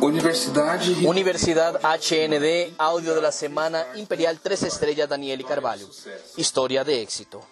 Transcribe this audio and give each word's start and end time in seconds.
Universidad 0.00 0.80
Universidad 1.04 1.80
HND, 1.82 2.74
audio 2.78 3.14
de 3.14 3.22
la 3.22 3.32
semana, 3.32 3.86
Imperial 3.94 4.40
3 4.40 4.62
estrellas, 4.64 5.08
Daniel 5.08 5.40
y 5.40 5.44
Carvalho. 5.44 5.88
Historia 6.36 6.84
de 6.84 7.02
éxito. 7.02 7.42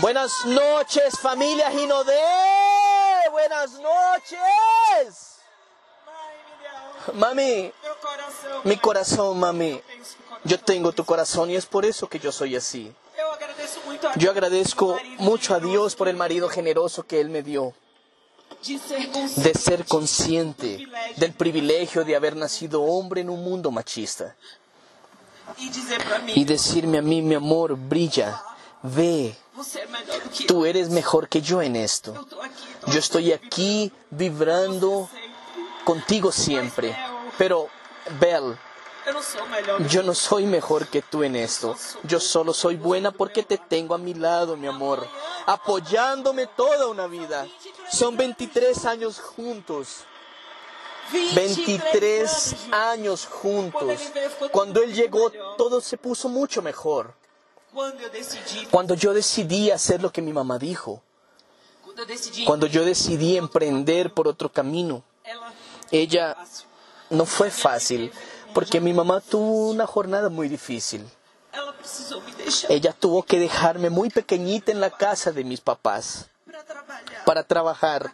Buenas 0.00 0.32
noches, 0.46 1.18
familia 1.20 1.70
Ginodé. 1.70 2.20
Buenas 3.30 3.72
noches. 3.72 5.36
Mami, 7.14 7.72
mi 8.64 8.76
corazón, 8.76 9.38
mami. 9.40 9.80
Yo 10.44 10.58
tengo 10.60 10.92
tu 10.92 11.04
corazón 11.04 11.50
y 11.50 11.56
es 11.56 11.66
por 11.66 11.84
eso 11.84 12.08
que 12.08 12.18
yo 12.18 12.30
soy 12.32 12.56
así. 12.56 12.94
Yo 14.16 14.30
agradezco 14.30 14.98
mucho 15.18 15.54
a 15.54 15.60
Dios 15.60 15.94
por 15.94 16.08
el 16.08 16.16
marido 16.16 16.48
generoso 16.48 17.02
que 17.04 17.20
Él 17.20 17.28
me 17.28 17.42
dio, 17.42 17.74
de 19.36 19.54
ser 19.54 19.84
consciente 19.86 20.86
del 21.16 21.32
privilegio 21.32 22.04
de 22.04 22.16
haber 22.16 22.36
nacido 22.36 22.82
hombre 22.82 23.22
en 23.22 23.30
un 23.30 23.42
mundo 23.42 23.70
machista. 23.70 24.36
y 26.34 26.44
decirme 26.44 26.98
a 26.98 27.02
mí, 27.02 27.22
mi 27.22 27.34
amor, 27.34 27.76
brilla, 27.76 28.42
ve, 28.82 29.36
tú 30.46 30.64
eres 30.64 30.90
mejor 30.90 31.28
que 31.28 31.40
yo 31.40 31.60
en 31.62 31.76
esto. 31.76 32.14
Yo 32.86 32.98
estoy 32.98 33.32
aquí 33.32 33.92
vibrando 34.10 35.08
contigo 35.84 36.30
siempre. 36.32 36.96
Pero, 37.36 37.68
Belle, 38.20 38.56
Yo 39.88 40.02
no 40.02 40.14
soy 40.14 40.46
mejor 40.46 40.86
que 40.88 41.02
tú 41.02 41.22
en 41.22 41.36
esto. 41.36 41.76
Yo 42.02 42.20
solo 42.20 42.52
soy 42.52 42.76
buena 42.76 43.10
porque 43.10 43.42
te 43.42 43.58
tengo 43.58 43.94
a 43.94 43.98
mi 43.98 44.14
lado, 44.14 44.56
mi 44.56 44.66
amor, 44.66 45.06
apoyándome 45.46 46.46
toda 46.46 46.88
una 46.88 47.06
vida. 47.06 47.46
Son 47.90 48.16
23 48.16 48.84
años 48.84 49.18
juntos. 49.18 50.04
23 51.34 52.56
años 52.70 53.26
juntos. 53.26 54.00
Cuando 54.52 54.82
él 54.82 54.94
llegó, 54.94 55.30
todo 55.56 55.80
se 55.80 55.96
puso 55.96 56.28
mucho 56.28 56.62
mejor. 56.62 57.14
Cuando 58.70 58.94
yo 58.94 59.14
decidí 59.14 59.70
hacer 59.70 60.02
lo 60.02 60.12
que 60.12 60.22
mi 60.22 60.32
mamá 60.32 60.58
dijo, 60.58 61.02
cuando 62.44 62.66
yo 62.66 62.84
decidí 62.84 63.36
emprender 63.36 64.12
por 64.12 64.26
otro 64.26 64.50
camino, 64.50 65.02
ella 65.90 66.36
no 67.10 67.26
fue 67.26 67.50
fácil, 67.50 68.12
porque 68.54 68.80
mi 68.80 68.92
mamá 68.92 69.20
tuvo 69.20 69.70
una 69.70 69.86
jornada 69.86 70.28
muy 70.28 70.48
difícil. 70.48 71.06
Ella 72.68 72.92
tuvo 72.92 73.22
que 73.22 73.38
dejarme 73.38 73.90
muy 73.90 74.10
pequeñita 74.10 74.72
en 74.72 74.80
la 74.80 74.90
casa 74.90 75.32
de 75.32 75.44
mis 75.44 75.60
papás 75.60 76.28
para 77.24 77.42
trabajar 77.42 78.12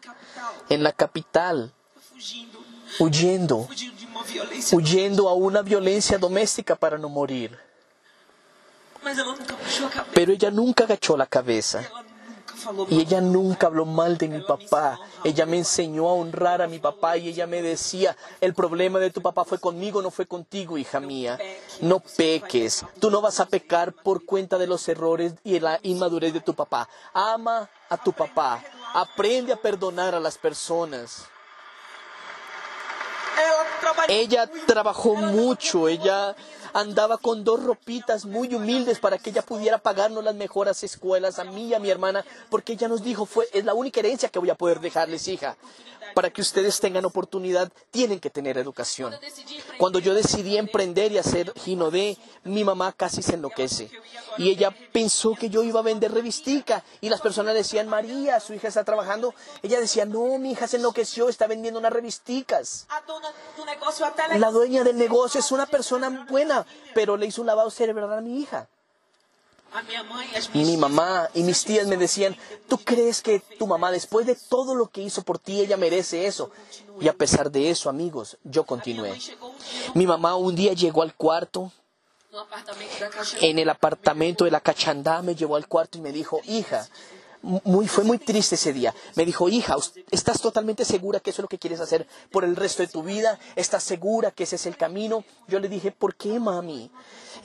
en 0.69 0.83
la 0.83 0.93
capital, 0.93 1.73
huyendo, 2.99 3.69
huyendo 4.73 5.29
a 5.29 5.35
una 5.35 5.63
violencia 5.63 6.19
doméstica 6.19 6.77
para 6.77 6.99
no 6.99 7.09
morir. 7.09 7.59
Pero 10.15 10.33
ella 10.33 10.51
nunca 10.51 10.85
agachó 10.85 11.17
la 11.17 11.27
cabeza. 11.27 11.89
Y 12.89 13.01
ella 13.01 13.21
nunca 13.21 13.67
habló 13.67 13.85
mal 13.85 14.19
de 14.19 14.29
mi 14.29 14.41
papá. 14.41 14.99
Ella 15.25 15.47
me 15.47 15.59
enseñó 15.59 16.09
a 16.09 16.13
honrar 16.13 16.63
a 16.63 16.67
mi 16.67 16.79
papá 16.79 17.17
y 17.17 17.29
ella 17.29 17.47
me 17.47 17.63
decía, 17.63 18.17
el 18.41 18.55
problema 18.55 18.99
de 18.99 19.11
tu 19.11 19.21
papá 19.23 19.45
fue 19.45 19.59
conmigo, 19.59 20.03
no 20.03 20.11
fue 20.11 20.27
contigo, 20.27 20.79
hija 20.79 21.01
mía. 21.01 21.39
No 21.81 22.01
peques. 22.01 22.85
Tú 23.01 23.11
no 23.11 23.21
vas 23.21 23.41
a 23.41 23.47
pecar 23.47 23.93
por 23.93 24.25
cuenta 24.25 24.59
de 24.59 24.67
los 24.67 24.89
errores 24.89 25.35
y 25.45 25.61
la 25.61 25.79
inmadurez 25.83 26.33
de 26.33 26.41
tu 26.41 26.55
papá. 26.55 26.89
Ama 27.13 27.69
a 27.89 27.97
tu 27.97 28.13
papá. 28.13 28.63
Aprende 28.95 29.53
a 29.53 29.57
perdonar 29.57 30.15
a 30.15 30.21
las 30.21 30.39
personas. 30.39 31.27
Ella 34.09 34.49
trabajó 34.67 35.15
mucho, 35.15 35.89
ella 35.89 36.35
andaba 36.77 37.17
con 37.17 37.43
dos 37.43 37.63
ropitas 37.63 38.27
muy 38.27 38.55
humildes 38.55 38.99
para 38.99 39.17
que 39.17 39.31
ella 39.31 39.41
pudiera 39.41 39.79
pagarnos 39.79 40.23
las 40.23 40.35
mejores 40.35 40.85
escuelas 40.85 41.39
a 41.39 41.45
mí 41.45 41.69
y 41.69 41.75
a 41.75 41.79
mi 41.79 41.89
hermana, 41.89 42.23
porque 42.51 42.75
ella 42.75 42.87
nos 42.87 43.03
dijo, 43.03 43.25
fue, 43.25 43.49
es 43.55 43.65
la 43.65 43.73
única 43.73 44.01
herencia 44.01 44.29
que 44.29 44.39
voy 44.39 44.51
a 44.51 44.55
poder 44.55 44.81
dejarles, 44.81 45.27
hija. 45.27 45.57
Para 46.15 46.31
que 46.31 46.41
ustedes 46.41 46.79
tengan 46.79 47.05
oportunidad, 47.05 47.73
tienen 47.91 48.21
que 48.21 48.31
tener 48.31 48.59
educación. 48.59 49.15
Cuando 49.79 49.99
yo 49.99 50.15
decidí 50.15 50.57
emprender 50.57 51.13
y 51.13 51.19
hacer 51.19 51.53
Ginodé, 51.57 52.17
mi 52.45 52.63
mamá 52.63 52.93
casi 52.93 53.23
se 53.23 53.35
enloquece. 53.35 53.91
Y 54.39 54.51
ella 54.51 54.75
pensó 54.93 55.35
que 55.35 55.51
yo 55.51 55.63
iba 55.63 55.81
a 55.81 55.83
vender 55.83 56.13
revistica. 56.13 56.85
Y 57.01 57.09
las 57.09 57.21
personas 57.21 57.55
decían, 57.55 57.89
María, 57.89 58.41
su 58.41 58.55
hija 58.55 58.69
está 58.69 58.85
trabajando. 58.85 59.35
Ella 59.63 59.81
decía, 59.81 60.05
no, 60.05 60.39
mi 60.39 60.53
hija 60.53 60.67
se 60.69 60.77
enloqueció, 60.77 61.29
está 61.29 61.47
vendiendo 61.47 61.81
unas 61.81 61.93
revisticas. 61.93 62.87
La 64.39 64.51
dueña 64.51 64.85
del 64.85 64.97
negocio 64.97 65.41
es 65.41 65.53
una 65.53 65.67
persona 65.67 66.27
buena, 66.29 66.66
pero 66.95 67.17
le 67.17 67.27
hizo 67.27 67.41
un 67.41 67.47
lavado 67.47 67.71
cerebral 67.71 68.13
a 68.13 68.21
mi 68.21 68.41
hija. 68.41 68.69
Mi 70.55 70.77
mamá 70.77 71.29
y 71.35 71.43
mis 71.43 71.65
tías 71.65 71.87
me 71.87 71.97
decían, 71.97 72.37
¿tú 72.69 72.79
crees 72.79 73.21
que 73.21 73.41
tu 73.59 73.67
mamá, 73.67 73.91
después 73.91 74.27
de 74.27 74.35
todo 74.35 74.75
lo 74.75 74.87
que 74.89 75.03
hizo 75.03 75.23
por 75.23 75.39
ti, 75.39 75.61
ella 75.61 75.77
merece 75.77 76.27
eso? 76.27 76.51
Y 77.01 77.09
a 77.09 77.13
pesar 77.13 77.51
de 77.51 77.71
eso, 77.71 77.91
amigos, 77.91 78.39
yo 78.45 78.65
continué. 78.65 79.19
Mi 79.95 80.07
mamá 80.07 80.37
un 80.37 80.55
día 80.55 80.73
llegó 80.73 81.03
al 81.03 81.15
cuarto, 81.15 81.73
en 83.41 83.59
el 83.59 83.69
apartamento 83.69 84.45
de 84.45 84.51
la 84.51 84.61
cachandá, 84.61 85.23
me 85.23 85.35
llevó 85.35 85.57
al 85.57 85.69
cuarto 85.69 85.99
y 85.99 86.01
me 86.01 86.13
dijo, 86.13 86.41
hija, 86.45 86.87
fue 87.87 88.05
muy 88.05 88.19
triste 88.19 88.55
ese 88.57 88.73
día. 88.73 88.95
Me 89.15 89.25
dijo, 89.25 89.49
hija, 89.49 89.77
¿us- 89.77 89.93
¿estás 90.11 90.41
totalmente 90.41 90.85
segura 90.85 91.21
que 91.21 91.31
eso 91.31 91.43
es 91.43 91.45
lo 91.45 91.49
que 91.49 91.59
quieres 91.59 91.81
hacer 91.81 92.07
por 92.31 92.45
el 92.45 92.57
resto 92.57 92.83
de 92.83 92.89
tu 92.89 93.03
vida? 93.03 93.39
¿Estás 93.55 93.83
segura 93.85 94.31
que 94.31 94.45
ese 94.45 94.57
es 94.57 94.67
el 94.67 94.77
camino? 94.77 95.25
Yo 95.49 95.61
le 95.61 95.69
dije, 95.69 95.93
¿por 95.93 96.15
qué, 96.17 96.39
mami? 96.41 96.91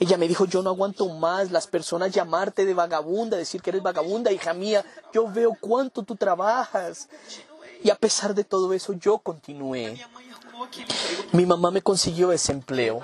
Ella 0.00 0.16
me 0.16 0.26
dijo, 0.26 0.46
yo 0.46 0.62
no 0.62 0.70
aguanto 0.70 1.08
más 1.08 1.50
las 1.50 1.66
personas 1.66 2.10
llamarte 2.12 2.64
de 2.64 2.74
vagabunda, 2.74 3.36
decir 3.36 3.62
que 3.62 3.70
eres 3.70 3.82
vagabunda, 3.82 4.32
hija 4.32 4.52
mía. 4.54 4.84
Yo 5.12 5.28
veo 5.30 5.56
cuánto 5.60 6.02
tú 6.02 6.16
trabajas. 6.16 7.08
Y 7.84 7.90
a 7.90 7.96
pesar 7.96 8.34
de 8.34 8.44
todo 8.44 8.72
eso, 8.72 8.92
yo 8.94 9.18
continué. 9.18 10.00
Mi 11.32 11.44
mamá 11.46 11.70
me 11.70 11.82
consiguió 11.82 12.30
ese 12.30 12.52
empleo 12.52 13.00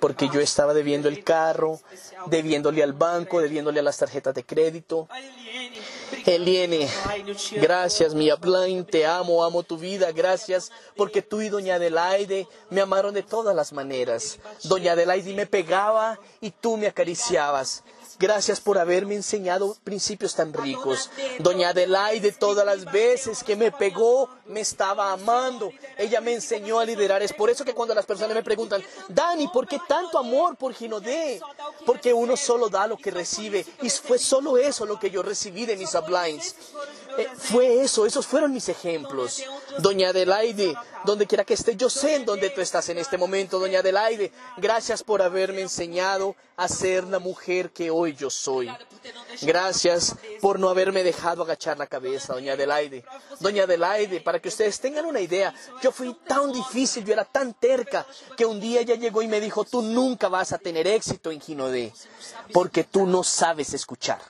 porque 0.00 0.28
yo 0.28 0.40
estaba 0.40 0.74
debiendo 0.74 1.08
el 1.08 1.24
carro, 1.24 1.80
debiéndole 2.26 2.82
al 2.82 2.92
banco, 2.92 3.40
debiéndole 3.40 3.80
a 3.80 3.82
las 3.82 3.96
tarjetas 3.96 4.34
de 4.34 4.44
crédito. 4.44 5.08
Eliene, 6.26 6.88
gracias, 7.52 8.14
mi 8.14 8.30
Blaine, 8.40 8.84
te 8.84 9.06
amo, 9.06 9.44
amo 9.44 9.62
tu 9.62 9.76
vida, 9.76 10.12
gracias, 10.12 10.70
porque 10.96 11.22
tú 11.22 11.40
y 11.40 11.48
doña 11.48 11.76
Adelaide 11.76 12.46
me 12.68 12.80
amaron 12.80 13.14
de 13.14 13.22
todas 13.22 13.54
las 13.54 13.72
maneras. 13.72 14.38
Doña 14.64 14.92
Adelaide 14.92 15.34
me 15.34 15.46
pegaba 15.46 16.18
y 16.40 16.50
tú 16.50 16.76
me 16.76 16.86
acariciabas. 16.86 17.82
Gracias 18.20 18.60
por 18.60 18.76
haberme 18.76 19.14
enseñado 19.14 19.78
principios 19.82 20.34
tan 20.34 20.52
ricos. 20.52 21.08
Doña 21.38 21.70
Adelaide 21.70 22.32
todas 22.32 22.66
las 22.66 22.84
veces 22.84 23.42
que 23.42 23.56
me 23.56 23.72
pegó 23.72 24.28
me 24.44 24.60
estaba 24.60 25.12
amando. 25.12 25.70
Ella 25.96 26.20
me 26.20 26.34
enseñó 26.34 26.78
a 26.78 26.84
liderar. 26.84 27.22
Es 27.22 27.32
por 27.32 27.48
eso 27.48 27.64
que 27.64 27.72
cuando 27.72 27.94
las 27.94 28.04
personas 28.04 28.34
me 28.34 28.42
preguntan, 28.42 28.84
Dani, 29.08 29.48
¿por 29.48 29.66
qué 29.66 29.80
tanto 29.88 30.18
amor 30.18 30.56
por 30.56 30.74
Ginodé? 30.74 31.40
Porque 31.86 32.12
uno 32.12 32.36
solo 32.36 32.68
da 32.68 32.86
lo 32.86 32.98
que 32.98 33.10
recibe. 33.10 33.64
Y 33.80 33.88
fue 33.88 34.18
solo 34.18 34.58
eso 34.58 34.84
lo 34.84 35.00
que 35.00 35.10
yo 35.10 35.22
recibí 35.22 35.64
de 35.64 35.78
mis 35.78 35.94
uplines. 35.94 36.54
Eh, 37.20 37.28
fue 37.36 37.82
eso, 37.82 38.06
esos 38.06 38.26
fueron 38.26 38.52
mis 38.52 38.68
ejemplos. 38.68 39.42
Doña 39.78 40.08
Adelaide, 40.08 40.74
donde 41.04 41.26
quiera 41.26 41.44
que 41.44 41.54
esté, 41.54 41.76
yo 41.76 41.90
sé 41.90 42.14
en 42.14 42.24
dónde 42.24 42.50
tú 42.50 42.60
estás 42.60 42.88
en 42.88 42.98
este 42.98 43.18
momento, 43.18 43.58
doña 43.58 43.80
Adelaide. 43.80 44.32
Gracias 44.56 45.02
por 45.02 45.20
haberme 45.20 45.60
enseñado 45.60 46.34
a 46.56 46.68
ser 46.68 47.04
la 47.04 47.18
mujer 47.18 47.70
que 47.70 47.90
hoy 47.90 48.14
yo 48.14 48.30
soy. 48.30 48.70
Gracias 49.42 50.14
por 50.40 50.58
no 50.58 50.68
haberme 50.68 51.02
dejado 51.02 51.42
agachar 51.42 51.78
la 51.78 51.86
cabeza, 51.86 52.34
doña 52.34 52.54
Adelaide. 52.54 53.04
Doña 53.40 53.64
Adelaide, 53.64 54.20
para 54.20 54.40
que 54.40 54.48
ustedes 54.48 54.78
tengan 54.80 55.06
una 55.06 55.20
idea, 55.20 55.54
yo 55.82 55.92
fui 55.92 56.14
tan 56.26 56.52
difícil, 56.52 57.04
yo 57.04 57.12
era 57.12 57.24
tan 57.24 57.54
terca, 57.54 58.06
que 58.36 58.44
un 58.44 58.60
día 58.60 58.80
ella 58.80 58.94
llegó 58.94 59.22
y 59.22 59.28
me 59.28 59.40
dijo, 59.40 59.64
tú 59.64 59.82
nunca 59.82 60.28
vas 60.28 60.52
a 60.52 60.58
tener 60.58 60.86
éxito 60.86 61.30
en 61.30 61.40
Ginodé, 61.40 61.92
porque 62.52 62.84
tú 62.84 63.06
no 63.06 63.24
sabes 63.24 63.72
escuchar. 63.74 64.20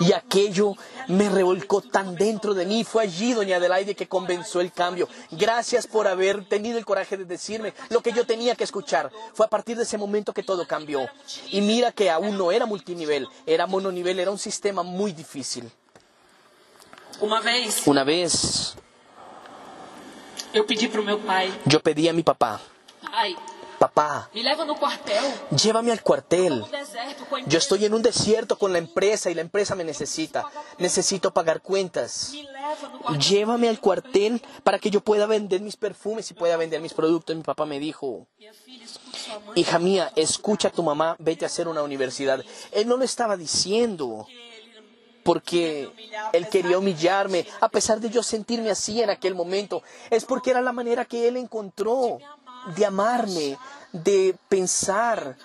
Y 0.00 0.12
aquello 0.12 0.74
me 1.08 1.28
revolcó 1.28 1.67
tan 1.90 2.16
dentro 2.16 2.54
de 2.54 2.66
mí. 2.66 2.84
Fue 2.84 3.02
allí, 3.02 3.34
doña 3.34 3.56
Adelaide, 3.56 3.94
que 3.94 4.08
comenzó 4.08 4.60
el 4.60 4.72
cambio. 4.72 5.08
Gracias 5.30 5.86
por 5.86 6.08
haber 6.08 6.44
tenido 6.46 6.78
el 6.78 6.84
coraje 6.84 7.16
de 7.16 7.24
decirme 7.24 7.74
lo 7.90 8.00
que 8.00 8.12
yo 8.12 8.26
tenía 8.26 8.54
que 8.54 8.64
escuchar. 8.64 9.10
Fue 9.34 9.46
a 9.46 9.48
partir 9.48 9.76
de 9.76 9.84
ese 9.84 9.98
momento 9.98 10.32
que 10.32 10.42
todo 10.42 10.66
cambió. 10.66 11.08
Y 11.50 11.60
mira 11.60 11.92
que 11.92 12.10
aún 12.10 12.36
no 12.36 12.50
era 12.50 12.66
multinivel, 12.66 13.28
era 13.46 13.66
mononivel, 13.66 14.18
era 14.18 14.30
un 14.30 14.38
sistema 14.38 14.82
muy 14.82 15.12
difícil. 15.12 15.70
Uma 17.20 17.40
vez, 17.40 17.86
Una 17.86 18.04
vez 18.04 18.74
yo 21.66 21.80
pedí 21.80 22.08
a 22.08 22.12
mi 22.12 22.22
papá, 22.22 22.60
pai, 23.02 23.36
papá, 23.78 24.30
llévame 25.50 25.92
al 25.92 26.02
cuartel. 26.02 26.64
Yo 27.46 27.58
estoy 27.58 27.84
en 27.84 27.94
un 27.94 28.02
desierto 28.02 28.58
con 28.58 28.72
la 28.72 28.78
empresa 28.78 29.30
y 29.30 29.34
la 29.34 29.40
empresa 29.40 29.74
me 29.74 29.84
necesita. 29.84 30.44
Necesito 30.78 31.32
pagar 31.32 31.62
cuentas. 31.62 32.32
Llévame 33.18 33.68
al 33.68 33.80
cuartel 33.80 34.42
para 34.64 34.78
que 34.78 34.90
yo 34.90 35.00
pueda 35.00 35.26
vender 35.26 35.60
mis 35.60 35.76
perfumes 35.76 36.30
y 36.30 36.34
pueda 36.34 36.56
vender 36.56 36.80
mis 36.80 36.94
productos. 36.94 37.36
Mi 37.36 37.42
papá 37.42 37.66
me 37.66 37.78
dijo, 37.78 38.26
hija 39.54 39.78
mía, 39.78 40.12
escucha 40.16 40.68
a 40.68 40.72
tu 40.72 40.82
mamá, 40.82 41.16
vete 41.18 41.44
a 41.44 41.46
hacer 41.46 41.68
una 41.68 41.82
universidad. 41.82 42.44
Él 42.72 42.88
no 42.88 42.96
lo 42.96 43.04
estaba 43.04 43.36
diciendo 43.36 44.26
porque 45.28 45.90
él 46.32 46.48
quería 46.48 46.78
humillarme, 46.78 47.46
a 47.60 47.68
pesar 47.68 48.00
de 48.00 48.08
yo 48.08 48.22
sentirme 48.22 48.70
así 48.70 49.02
en 49.02 49.10
aquel 49.10 49.34
momento. 49.34 49.82
Es 50.08 50.24
porque 50.24 50.50
era 50.50 50.62
la 50.62 50.72
manera 50.72 51.04
que 51.04 51.28
él 51.28 51.36
encontró 51.36 52.18
de 52.76 52.86
amarme, 52.86 53.56
de 53.92 54.36
pensar 54.48 55.36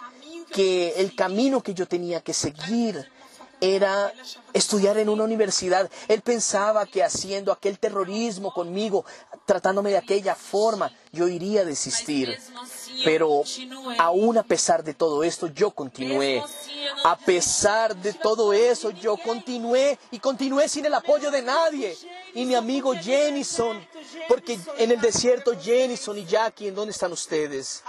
que 0.51 0.93
el 0.97 1.15
camino 1.15 1.61
que 1.61 1.73
yo 1.73 1.87
tenía 1.87 2.21
que 2.21 2.33
seguir 2.33 3.09
era 3.63 4.13
estudiar 4.51 4.97
en 4.97 5.07
una 5.07 5.23
universidad. 5.23 5.89
Él 6.09 6.21
pensaba 6.21 6.85
que 6.85 7.01
haciendo 7.01 7.51
aquel 7.51 7.79
terrorismo 7.79 8.53
conmigo, 8.53 9.05
tratándome 9.45 9.91
de 9.91 9.97
aquella 9.97 10.35
forma, 10.35 10.91
yo 11.13 11.29
iría 11.29 11.61
a 11.61 11.65
desistir. 11.65 12.37
Pero 13.05 13.43
aún 13.97 14.37
a 14.37 14.43
pesar 14.43 14.83
de 14.83 14.93
todo 14.93 15.23
esto, 15.23 15.47
yo 15.47 15.71
continué. 15.71 16.43
A 17.05 17.17
pesar 17.17 17.95
de 17.95 18.13
todo 18.13 18.51
eso, 18.51 18.91
yo 18.91 19.15
continué 19.17 19.97
y 20.11 20.19
continué 20.19 20.67
sin 20.67 20.85
el 20.85 20.93
apoyo 20.93 21.31
de 21.31 21.41
nadie. 21.41 21.97
Y 22.35 22.45
mi 22.45 22.55
amigo 22.55 22.93
Jenison, 22.93 23.85
porque 24.27 24.59
en 24.77 24.91
el 24.91 24.99
desierto 24.99 25.53
Jenison 25.59 26.17
y 26.17 26.25
Jackie, 26.25 26.67
¿en 26.67 26.75
dónde 26.75 26.91
están 26.91 27.11
ustedes? 27.11 27.83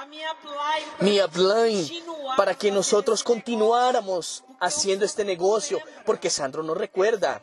Mi 1.01 1.21
upline, 1.21 1.91
para 2.37 2.55
que 2.55 2.71
nosotros 2.71 3.23
continuáramos 3.23 4.45
haciendo 4.61 5.05
este 5.05 5.25
negocio, 5.25 5.81
porque 6.05 6.31
Sandro 6.31 6.63
no 6.63 6.75
recuerda. 6.75 7.41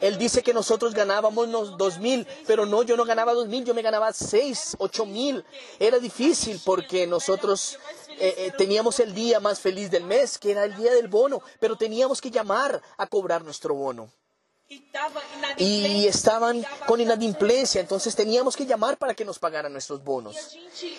Él 0.00 0.16
dice 0.16 0.42
que 0.42 0.54
nosotros 0.54 0.94
ganábamos 0.94 1.76
dos 1.76 1.98
mil, 1.98 2.26
pero 2.46 2.66
no, 2.66 2.82
yo 2.82 2.96
no 2.96 3.04
ganaba 3.04 3.34
dos 3.34 3.48
mil, 3.48 3.64
yo 3.64 3.74
me 3.74 3.82
ganaba 3.82 4.12
seis, 4.12 4.76
ocho 4.78 5.06
mil. 5.06 5.44
Era 5.78 5.98
difícil 5.98 6.60
porque 6.64 7.06
nosotros 7.06 7.78
eh, 8.18 8.34
eh, 8.38 8.52
teníamos 8.56 9.00
el 9.00 9.12
día 9.14 9.40
más 9.40 9.60
feliz 9.60 9.90
del 9.90 10.04
mes, 10.04 10.38
que 10.38 10.52
era 10.52 10.64
el 10.64 10.76
día 10.76 10.92
del 10.92 11.08
bono, 11.08 11.42
pero 11.58 11.76
teníamos 11.76 12.20
que 12.20 12.30
llamar 12.30 12.80
a 12.96 13.06
cobrar 13.06 13.42
nuestro 13.42 13.74
bono. 13.74 14.08
Y 15.58 16.06
estaban 16.06 16.64
con 16.86 17.00
inadimplencia, 17.00 17.80
entonces 17.80 18.16
teníamos 18.16 18.56
que 18.56 18.64
llamar 18.64 18.96
para 18.96 19.14
que 19.14 19.24
nos 19.24 19.38
pagaran 19.38 19.72
nuestros 19.72 20.02
bonos. 20.02 20.56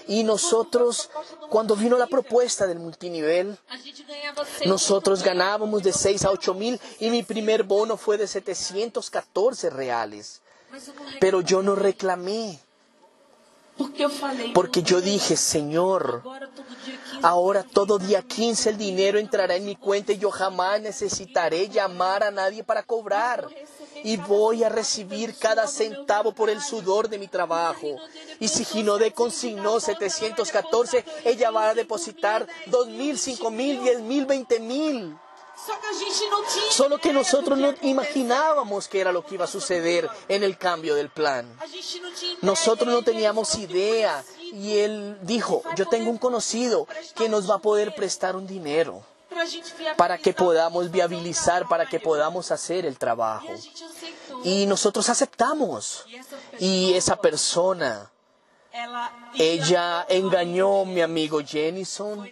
Y 0.07 0.23
nosotros, 0.23 1.09
cuando 1.49 1.75
vino 1.75 1.97
la 1.97 2.07
propuesta 2.07 2.67
del 2.67 2.79
multinivel, 2.79 3.57
nosotros 4.65 5.23
ganábamos 5.23 5.81
de 5.83 5.93
6 5.93 6.25
a 6.25 6.31
8 6.31 6.53
mil 6.53 6.79
y 6.99 7.09
mi 7.09 7.23
primer 7.23 7.63
bono 7.63 7.97
fue 7.97 8.17
de 8.17 8.27
714 8.27 9.69
reales. 9.71 10.41
Reclamei. 10.71 11.19
Pero 11.19 11.41
yo 11.41 11.61
no 11.61 11.75
reclamé, 11.75 12.59
porque 14.53 14.83
yo 14.83 15.01
dije, 15.01 15.35
Señor, 15.35 16.23
ahora 17.21 17.63
todo 17.63 17.97
día 17.97 18.21
15 18.21 18.69
el 18.69 18.77
dinero 18.77 19.19
entrará 19.19 19.55
en 19.55 19.65
mi 19.65 19.75
cuenta 19.75 20.13
y 20.13 20.17
yo 20.17 20.31
jamás 20.31 20.81
necesitaré 20.81 21.67
llamar 21.67 22.23
a 22.23 22.31
nadie 22.31 22.63
para 22.63 22.83
cobrar. 22.83 23.47
Y 24.03 24.17
voy 24.17 24.63
a 24.63 24.69
recibir 24.69 25.35
cada 25.37 25.67
centavo 25.67 26.33
por 26.33 26.49
el 26.49 26.61
sudor 26.61 27.09
de 27.09 27.17
mi 27.17 27.27
trabajo. 27.27 27.97
Y 28.39 28.47
si 28.47 28.63
Ginodé 28.63 29.11
consignó 29.11 29.79
714, 29.79 31.03
ella 31.25 31.51
va 31.51 31.69
a 31.69 31.73
depositar 31.73 32.47
2.000, 32.67 33.39
5.000, 33.39 33.81
10.000, 33.81 34.47
20.000. 34.47 35.19
Solo 36.69 36.97
que 36.97 37.13
nosotros 37.13 37.57
no 37.57 37.73
imaginábamos 37.81 38.87
que 38.87 38.99
era 39.01 39.11
lo 39.11 39.25
que 39.25 39.35
iba 39.35 39.45
a 39.45 39.47
suceder 39.47 40.09
en 40.27 40.43
el 40.43 40.57
cambio 40.57 40.95
del 40.95 41.09
plan. 41.09 41.57
Nosotros 42.41 42.93
no 42.93 43.01
teníamos 43.03 43.55
idea 43.55 44.23
y 44.39 44.77
él 44.77 45.17
dijo, 45.21 45.63
yo 45.75 45.87
tengo 45.87 46.09
un 46.09 46.17
conocido 46.17 46.87
que 47.15 47.29
nos 47.29 47.49
va 47.49 47.55
a 47.55 47.59
poder 47.59 47.95
prestar 47.95 48.35
un 48.35 48.47
dinero 48.47 49.03
para 49.97 50.17
que 50.17 50.33
podamos 50.33 50.91
viabilizar, 50.91 51.67
para 51.67 51.85
que 51.85 51.99
podamos 51.99 52.51
hacer 52.51 52.85
el 52.85 52.97
trabajo. 52.97 53.47
Y 54.43 54.65
nosotros 54.65 55.09
aceptamos. 55.09 56.05
Y 56.59 56.93
esa 56.93 57.15
persona, 57.15 58.11
ella 59.35 60.05
engañó 60.09 60.81
a 60.81 60.85
mi 60.85 61.01
amigo 61.01 61.39
Jenison, 61.45 62.29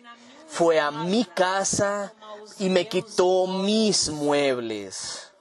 fue 0.54 0.80
a 0.80 0.92
mi 0.92 1.26
casa 1.26 2.14
y 2.60 2.70
me 2.70 2.88
quitó 2.88 3.48
mis 3.48 4.10
muebles. 4.10 5.32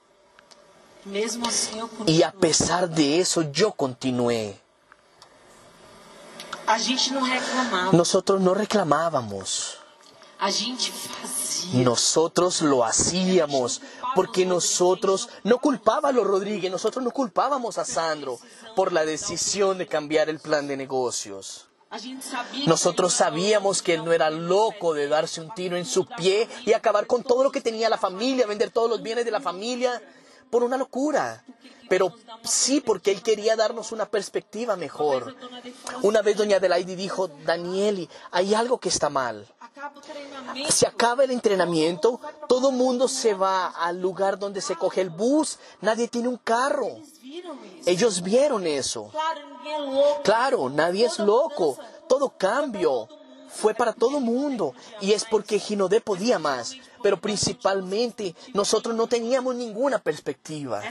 Y 2.07 2.23
a 2.23 2.31
pesar 2.31 2.89
de 2.89 3.19
eso 3.19 3.43
yo 3.51 3.73
continué. 3.73 4.59
Nosotros 7.91 8.41
no 8.41 8.55
reclamábamos, 8.55 9.77
A 10.39 10.51
gente 10.51 10.91
fazia. 10.91 11.83
nosotros 11.83 12.61
lo 12.63 12.83
hacíamos, 12.83 13.81
porque 14.15 14.47
nosotros 14.47 15.29
no 15.43 15.59
culpábamos 15.59 16.23
a 16.23 16.27
Rodríguez, 16.27 16.71
nosotros 16.71 17.03
no 17.03 17.11
culpábamos 17.11 17.77
a 17.77 17.85
Sandro 17.85 18.39
por 18.75 18.91
la 18.91 19.05
decisión 19.05 19.77
de 19.77 19.85
cambiar 19.87 20.29
el 20.29 20.39
plan 20.39 20.67
de 20.67 20.75
negocios. 20.75 21.67
Nosotros 22.65 23.13
sabíamos 23.13 23.81
que 23.81 23.93
él 23.93 24.03
no 24.03 24.13
era 24.13 24.29
loco 24.29 24.93
de 24.93 25.07
darse 25.07 25.41
un 25.41 25.53
tiro 25.53 25.77
en 25.77 25.85
su 25.85 26.05
pie 26.05 26.47
y 26.65 26.73
acabar 26.73 27.07
con 27.07 27.23
todo 27.23 27.43
lo 27.43 27.51
que 27.51 27.61
tenía 27.61 27.89
la 27.89 27.97
familia, 27.97 28.47
vender 28.47 28.71
todos 28.71 28.89
los 28.89 29.01
bienes 29.01 29.25
de 29.25 29.31
la 29.31 29.41
familia 29.41 30.01
por 30.49 30.63
una 30.63 30.77
locura. 30.77 31.43
Pero 31.89 32.13
sí 32.43 32.81
porque 32.81 33.11
él 33.11 33.21
quería 33.21 33.55
darnos 33.55 33.91
una 33.91 34.05
perspectiva 34.05 34.75
mejor. 34.75 35.35
Una 36.01 36.21
vez 36.21 36.37
doña 36.37 36.57
Adelaide 36.57 36.95
dijo, 36.95 37.27
Danieli, 37.27 38.09
hay 38.31 38.53
algo 38.53 38.79
que 38.79 38.89
está 38.89 39.09
mal. 39.09 39.47
Se 40.69 40.87
acaba 40.87 41.23
el 41.23 41.31
entrenamiento, 41.31 42.19
todo 42.47 42.71
mundo 42.71 43.07
se 43.07 43.33
va 43.33 43.67
al 43.67 43.99
lugar 44.01 44.39
donde 44.39 44.61
se 44.61 44.75
coge 44.75 45.01
el 45.01 45.09
bus, 45.09 45.59
nadie 45.81 46.07
tiene 46.07 46.27
un 46.29 46.37
carro. 46.37 46.97
Ellos 47.85 48.21
vieron 48.21 48.67
eso. 48.67 49.11
Claro, 50.23 50.69
nadie 50.69 51.05
es 51.05 51.19
loco. 51.19 51.77
Todo 52.07 52.29
cambio 52.29 53.07
fue 53.49 53.73
para 53.73 53.93
todo 53.93 54.19
mundo. 54.19 54.73
Y 55.01 55.13
es 55.13 55.25
porque 55.25 55.59
Ginodé 55.59 56.01
podía 56.01 56.39
más. 56.39 56.75
Pero 57.01 57.19
principalmente 57.19 58.35
nosotros 58.53 58.95
no 58.95 59.07
teníamos 59.07 59.55
ninguna 59.55 59.99
perspectiva. 59.99 60.81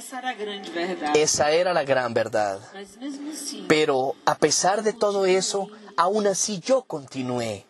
Esa 1.15 1.51
era 1.51 1.73
la 1.73 1.85
gran 1.85 2.15
verdad. 2.15 2.61
Pero 3.69 4.15
a 4.25 4.35
pesar 4.35 4.83
de 4.83 4.93
todo 4.93 5.27
eso, 5.27 5.69
aún 5.97 6.27
así 6.27 6.61
yo 6.61 6.83
continué. 6.83 7.65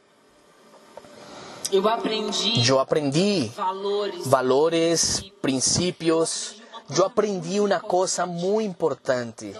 Yo 2.62 2.80
aprendí 2.80 3.50
valores, 4.26 5.24
principios. 5.40 6.61
Yo 6.88 7.06
aprendí 7.06 7.58
una 7.58 7.80
cosa 7.80 8.26
muy 8.26 8.64
importante. 8.64 9.54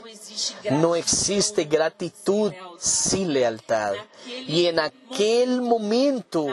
No 0.70 0.94
existe 0.96 1.64
gratitud 1.64 2.52
sin 2.78 3.32
lealtad. 3.32 3.94
Y 4.26 4.66
en 4.66 4.80
aquel 4.80 5.62
momento, 5.62 6.46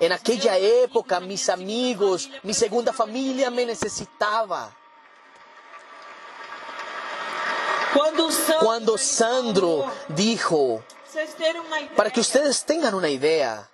en 0.00 0.12
aquella 0.12 0.56
época, 0.56 1.20
mis 1.20 1.48
amigos, 1.48 2.30
mi 2.42 2.54
segunda 2.54 2.92
familia 2.92 3.50
me 3.50 3.66
necesitaba. 3.66 4.74
Cuando 8.60 8.96
Sandro 8.96 9.90
dijo, 10.08 10.82
para 11.96 12.10
que 12.10 12.20
ustedes 12.20 12.64
tengan 12.64 12.94
una 12.94 13.08
idea, 13.08 13.68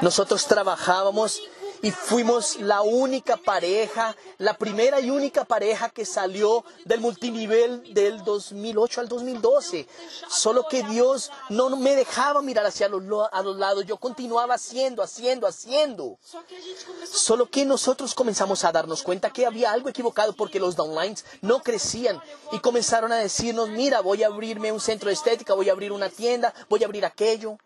nosotros 0.00 0.46
trabajábamos 0.46 1.42
y 1.82 1.90
fuimos 1.90 2.56
la 2.60 2.82
única 2.82 3.36
pareja, 3.36 4.14
la 4.38 4.54
primera 4.54 5.00
y 5.00 5.10
única 5.10 5.44
pareja 5.44 5.88
que 5.88 6.04
salió 6.04 6.64
del 6.84 7.00
multinivel 7.00 7.94
del 7.94 8.22
2008 8.24 9.00
al 9.00 9.08
2012. 9.08 9.86
Solo 10.28 10.66
que 10.68 10.82
Dios 10.82 11.30
no 11.48 11.70
me 11.76 11.96
dejaba 11.96 12.42
mirar 12.42 12.66
hacia 12.66 12.88
los, 12.88 13.02
lo- 13.02 13.32
a 13.32 13.42
los 13.42 13.56
lados, 13.56 13.86
yo 13.86 13.96
continuaba 13.96 14.54
haciendo, 14.54 15.02
haciendo, 15.02 15.46
haciendo. 15.46 16.18
Solo 17.10 17.48
que 17.50 17.64
nosotros 17.64 18.14
comenzamos 18.14 18.64
a 18.64 18.72
darnos 18.72 19.02
cuenta 19.02 19.30
que 19.32 19.46
había 19.46 19.72
algo 19.72 19.88
equivocado 19.88 20.32
porque 20.34 20.60
los 20.60 20.76
downlines 20.76 21.24
no 21.40 21.60
crecían 21.62 22.20
y 22.52 22.58
comenzaron 22.60 23.12
a 23.12 23.16
decirnos, 23.16 23.68
mira, 23.70 24.00
voy 24.00 24.22
a 24.22 24.26
abrirme 24.26 24.70
un 24.72 24.80
centro 24.80 25.08
de 25.08 25.14
estética, 25.14 25.54
voy 25.54 25.68
a 25.68 25.72
abrir 25.72 25.92
una 25.92 26.08
tienda, 26.10 26.52
voy 26.68 26.82
a 26.82 26.86
abrir 26.86 27.04
aquello. 27.06 27.56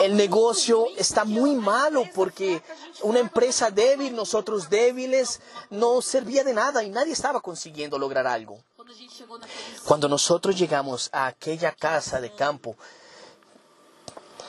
El 0.00 0.16
negocio 0.16 0.86
está 0.96 1.24
muy 1.24 1.54
malo 1.54 2.04
porque 2.14 2.62
una 3.02 3.18
empresa 3.18 3.70
débil, 3.70 4.14
nosotros 4.14 4.68
débiles, 4.70 5.40
no 5.70 6.00
servía 6.02 6.44
de 6.44 6.54
nada 6.54 6.82
y 6.84 6.90
nadie 6.90 7.12
estaba 7.12 7.40
consiguiendo 7.40 7.98
lograr 7.98 8.26
algo. 8.26 8.62
Cuando 9.84 10.08
nosotros 10.08 10.58
llegamos 10.58 11.10
a 11.12 11.26
aquella 11.26 11.72
casa 11.72 12.20
de 12.20 12.34
campo, 12.34 12.76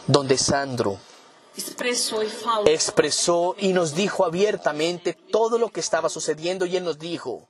donde 0.08 0.38
Sandro 0.38 0.98
expresó 2.66 3.56
y 3.58 3.74
nos 3.74 3.96
dijo 3.96 4.26
abiertamente 4.26 5.14
todo 5.14 5.58
lo 5.58 5.70
que 5.70 5.80
estaba 5.80 6.10
sucediendo 6.10 6.66
y 6.66 6.78
él 6.78 6.84
nos 6.84 7.00
dijo, 7.00 7.48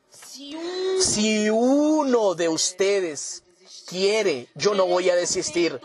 si 1.00 1.50
uno 1.50 2.36
de 2.36 2.50
ustedes 2.50 3.44
quiere, 3.86 4.48
yo 4.56 4.74
no 4.74 4.86
voy 4.86 5.10
a 5.10 5.16
desistir, 5.16 5.80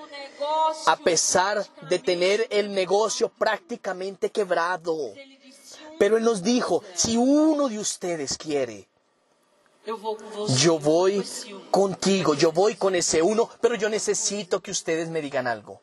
a 0.87 0.97
pesar 0.97 1.67
de 1.89 1.99
tener 1.99 2.47
el 2.51 2.73
negocio 2.73 3.29
prácticamente 3.29 4.31
quebrado. 4.31 4.97
Pero 5.99 6.17
él 6.17 6.25
nos 6.25 6.43
dijo, 6.43 6.83
si 6.95 7.17
uno 7.17 7.69
de 7.69 7.79
ustedes 7.79 8.37
quiere, 8.37 8.89
yo 10.59 10.79
voy 10.79 11.23
contigo, 11.71 12.35
yo 12.35 12.53
voy 12.53 12.75
con 12.75 12.95
ese 12.95 13.23
uno, 13.23 13.49
pero 13.61 13.75
yo 13.75 13.89
necesito 13.89 14.61
que 14.61 14.71
ustedes 14.71 15.09
me 15.09 15.21
digan 15.21 15.47
algo. 15.47 15.81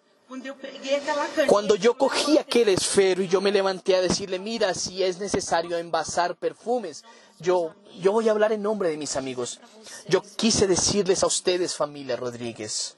Cuando 1.47 1.75
yo 1.75 1.97
cogí 1.97 2.37
aquel 2.37 2.69
esfero 2.69 3.21
y 3.21 3.27
yo 3.27 3.41
me 3.41 3.51
levanté 3.51 3.97
a 3.97 4.01
decirle, 4.01 4.39
mira, 4.39 4.73
si 4.73 5.03
es 5.03 5.19
necesario 5.19 5.77
envasar 5.77 6.35
perfumes, 6.37 7.03
yo, 7.39 7.75
yo 7.99 8.13
voy 8.13 8.29
a 8.29 8.31
hablar 8.31 8.53
en 8.53 8.61
nombre 8.61 8.89
de 8.89 8.97
mis 8.97 9.17
amigos. 9.17 9.59
Yo 10.07 10.21
quise 10.37 10.67
decirles 10.67 11.23
a 11.23 11.27
ustedes, 11.27 11.75
familia 11.75 12.15
Rodríguez, 12.15 12.95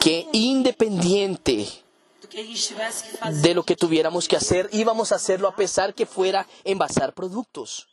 que 0.00 0.28
independiente 0.32 1.84
de 3.42 3.54
lo 3.54 3.62
que 3.62 3.76
tuviéramos 3.76 4.28
que 4.28 4.36
hacer, 4.36 4.68
íbamos 4.72 5.12
a 5.12 5.16
hacerlo 5.16 5.48
a 5.48 5.56
pesar 5.56 5.94
que 5.94 6.06
fuera 6.06 6.46
envasar 6.64 7.12
productos. 7.12 7.88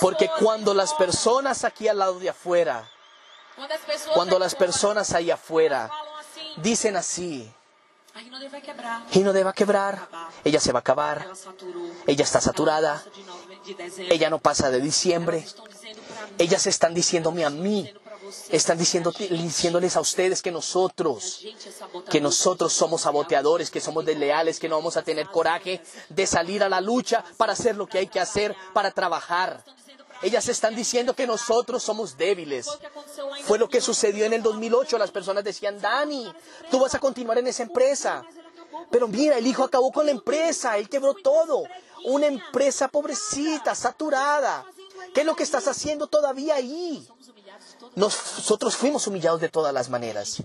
porque 0.00 0.30
cuando 0.38 0.74
las 0.74 0.92
personas 0.94 1.64
aquí 1.64 1.88
al 1.88 1.98
lado 1.98 2.18
de 2.18 2.28
afuera, 2.28 2.88
cuando 4.14 4.38
las 4.38 4.54
personas 4.54 5.12
ahí 5.12 5.30
afuera 5.30 5.90
dicen 6.56 6.96
así. 6.96 7.50
Gino 9.10 9.32
va 9.44 9.50
a 9.50 9.52
quebrar, 9.52 10.08
ella 10.44 10.58
se 10.58 10.72
va 10.72 10.78
a 10.78 10.80
acabar, 10.80 11.28
ella 12.06 12.24
está 12.24 12.40
saturada, 12.40 13.02
ella 13.98 14.30
no 14.30 14.38
pasa 14.38 14.68
de 14.70 14.80
diciembre, 14.80 15.46
ellas 16.38 16.66
están 16.66 16.92
diciéndome 16.92 17.44
a 17.44 17.50
mí, 17.50 17.92
están 18.50 18.78
diciendo, 18.78 19.12
diciéndoles 19.12 19.96
a 19.96 20.00
ustedes 20.00 20.42
que 20.42 20.50
nosotros, 20.50 21.44
que 22.10 22.20
nosotros 22.20 22.72
somos 22.72 23.02
saboteadores, 23.02 23.70
que 23.70 23.80
somos 23.80 24.04
desleales, 24.04 24.58
que 24.58 24.68
no 24.68 24.76
vamos 24.76 24.96
a 24.96 25.02
tener 25.02 25.26
coraje 25.28 25.82
de 26.08 26.26
salir 26.26 26.62
a 26.62 26.68
la 26.68 26.80
lucha 26.80 27.24
para 27.36 27.52
hacer 27.52 27.76
lo 27.76 27.86
que 27.86 27.98
hay 27.98 28.06
que 28.06 28.20
hacer, 28.20 28.54
para 28.72 28.90
trabajar. 28.90 29.64
Ellas 30.22 30.48
están 30.48 30.76
diciendo 30.76 31.14
que 31.14 31.26
nosotros 31.26 31.82
somos 31.82 32.16
débiles. 32.16 32.66
Fue 33.44 33.58
lo 33.58 33.68
que 33.68 33.78
2008. 33.78 33.80
sucedió 33.80 34.24
en 34.26 34.34
el 34.34 34.42
2008. 34.42 34.98
Las 34.98 35.10
personas 35.10 35.44
decían, 35.44 35.80
Dani, 35.80 36.30
tú 36.70 36.78
vas 36.78 36.94
a 36.94 36.98
continuar 36.98 37.38
en 37.38 37.46
esa 37.46 37.62
empresa. 37.62 38.22
Pero 38.90 39.08
mira, 39.08 39.38
el 39.38 39.46
hijo 39.46 39.64
acabó 39.64 39.90
con 39.90 40.06
la 40.06 40.12
empresa, 40.12 40.76
él 40.76 40.88
quebró 40.88 41.14
todo. 41.14 41.64
Una 42.04 42.26
empresa 42.26 42.88
pobrecita, 42.88 43.74
saturada. 43.74 44.66
¿Qué 45.14 45.20
es 45.20 45.26
lo 45.26 45.34
que 45.34 45.42
estás 45.42 45.66
haciendo 45.66 46.06
todavía 46.06 46.54
ahí? 46.54 47.06
Nosotros 47.96 48.76
fuimos 48.76 49.06
humillados 49.06 49.40
de 49.40 49.48
todas 49.48 49.74
las 49.74 49.88
maneras. 49.88 50.42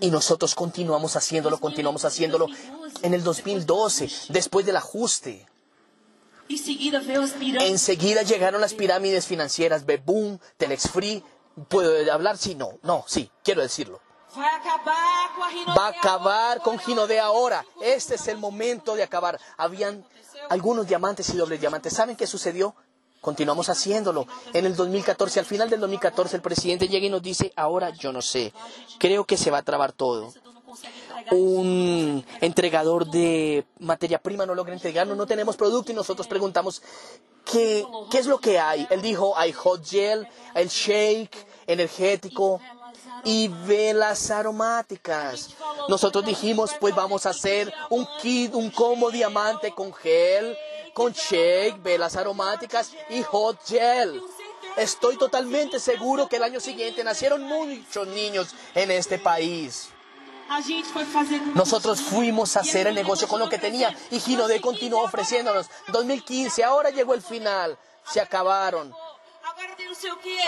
Y 0.00 0.10
nosotros 0.10 0.54
continuamos 0.54 1.16
haciéndolo, 1.16 1.58
continuamos 1.58 2.04
haciéndolo 2.04 2.46
en 3.02 3.14
el 3.14 3.24
2012, 3.24 4.10
después 4.28 4.66
del 4.66 4.76
ajuste. 4.76 5.46
Enseguida 7.60 8.22
llegaron 8.22 8.60
las 8.60 8.74
pirámides 8.74 9.26
financieras, 9.26 9.84
Beboom, 9.84 10.38
Telex 10.56 10.90
Free. 10.90 11.22
¿Puedo 11.68 12.12
hablar? 12.12 12.38
Sí, 12.38 12.54
no, 12.54 12.78
no, 12.82 13.04
sí, 13.06 13.30
quiero 13.42 13.62
decirlo. 13.62 14.00
Va 14.36 15.86
a 15.86 15.88
acabar 15.88 16.60
con 16.60 16.78
Ginodé 16.78 17.18
ahora. 17.18 17.64
Este 17.82 18.14
es 18.14 18.28
el 18.28 18.38
momento 18.38 18.94
de 18.94 19.02
acabar. 19.02 19.40
Habían 19.56 20.04
algunos 20.50 20.86
diamantes 20.86 21.28
y 21.30 21.36
dobles 21.36 21.60
diamantes. 21.60 21.94
¿Saben 21.94 22.16
qué 22.16 22.26
sucedió? 22.26 22.74
Continuamos 23.20 23.68
haciéndolo. 23.68 24.26
En 24.52 24.64
el 24.66 24.76
2014, 24.76 25.40
al 25.40 25.46
final 25.46 25.68
del 25.68 25.80
2014, 25.80 26.36
el 26.36 26.42
presidente 26.42 26.88
llega 26.88 27.06
y 27.06 27.10
nos 27.10 27.22
dice, 27.22 27.52
ahora 27.56 27.90
yo 27.90 28.12
no 28.12 28.22
sé, 28.22 28.52
creo 28.98 29.24
que 29.24 29.36
se 29.36 29.50
va 29.50 29.58
a 29.58 29.62
trabar 29.62 29.92
todo. 29.92 30.32
Un 31.30 32.24
entregador 32.40 33.06
de 33.10 33.66
materia 33.80 34.18
prima 34.18 34.46
no 34.46 34.54
logra 34.54 34.72
entregarnos, 34.72 35.16
no 35.16 35.26
tenemos 35.26 35.56
producto 35.56 35.92
y 35.92 35.94
nosotros 35.94 36.26
preguntamos, 36.26 36.80
¿qué, 37.44 37.84
qué 38.10 38.18
es 38.18 38.26
lo 38.26 38.38
que 38.38 38.58
hay? 38.58 38.86
Él 38.90 39.02
dijo, 39.02 39.36
hay 39.36 39.52
hot 39.52 39.84
gel, 39.84 40.26
el 40.54 40.68
shake, 40.68 41.46
energético 41.66 42.60
y 43.24 43.48
velas 43.48 44.30
aromáticas. 44.30 45.50
Nosotros 45.88 46.24
dijimos, 46.24 46.70
pues 46.80 46.94
vamos 46.94 47.26
a 47.26 47.30
hacer 47.30 47.72
un 47.90 48.06
kit, 48.20 48.54
un 48.54 48.70
combo 48.70 49.10
diamante 49.10 49.72
con 49.72 49.92
gel, 49.92 50.56
con 50.94 51.12
shake, 51.12 51.82
velas 51.82 52.16
aromáticas 52.16 52.92
y 53.10 53.22
hot 53.22 53.58
gel. 53.66 54.22
Estoy 54.76 55.16
totalmente 55.16 55.80
seguro 55.80 56.28
que 56.28 56.36
el 56.36 56.42
año 56.42 56.60
siguiente 56.60 57.02
nacieron 57.02 57.42
muchos 57.42 58.06
niños 58.08 58.54
en 58.74 58.90
este 58.90 59.18
país. 59.18 59.88
Nosotros 61.54 62.00
fuimos 62.00 62.56
a 62.56 62.60
hacer 62.60 62.86
el 62.86 62.94
negocio 62.94 63.28
con 63.28 63.38
lo 63.38 63.48
que 63.48 63.58
tenía 63.58 63.94
y 64.10 64.20
Ginodé 64.20 64.60
continuó 64.60 65.02
ofreciéndonos. 65.02 65.66
2015, 65.88 66.64
ahora 66.64 66.90
llegó 66.90 67.14
el 67.14 67.22
final, 67.22 67.78
se 68.10 68.20
acabaron. 68.20 68.94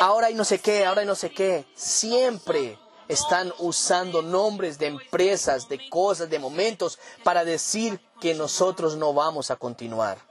Ahora 0.00 0.28
hay 0.28 0.35
no 0.35 0.44
sé 0.44 0.59
qué, 0.61 0.87
ahora 0.87 1.02
hay 1.02 1.06
no 1.06 1.14
sé 1.14 1.30
qué. 1.30 1.66
Siempre 1.75 2.78
están 3.09 3.52
usando 3.59 4.23
nombres 4.23 4.78
de 4.78 4.87
empresas, 4.87 5.68
de 5.68 5.88
cosas, 5.90 6.30
de 6.30 6.38
momentos 6.38 6.99
para 7.25 7.44
decir 7.44 8.00
que 8.20 8.35
nosotros 8.35 8.97
no 8.97 9.12
vamos 9.12 9.50
a 9.50 9.56
continuar. 9.56 10.29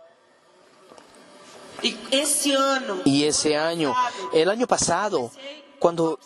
Y 3.05 3.23
ese 3.25 3.57
año, 3.57 3.95
el 4.33 4.49
año 4.49 4.67
pasado, 4.67 5.31
cuando 5.79 6.19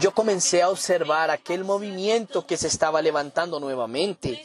yo 0.00 0.12
comencé 0.12 0.62
a 0.62 0.70
observar 0.70 1.30
aquel 1.30 1.64
movimiento 1.64 2.46
que 2.46 2.56
se 2.56 2.68
estaba 2.68 3.02
levantando 3.02 3.60
nuevamente 3.60 4.44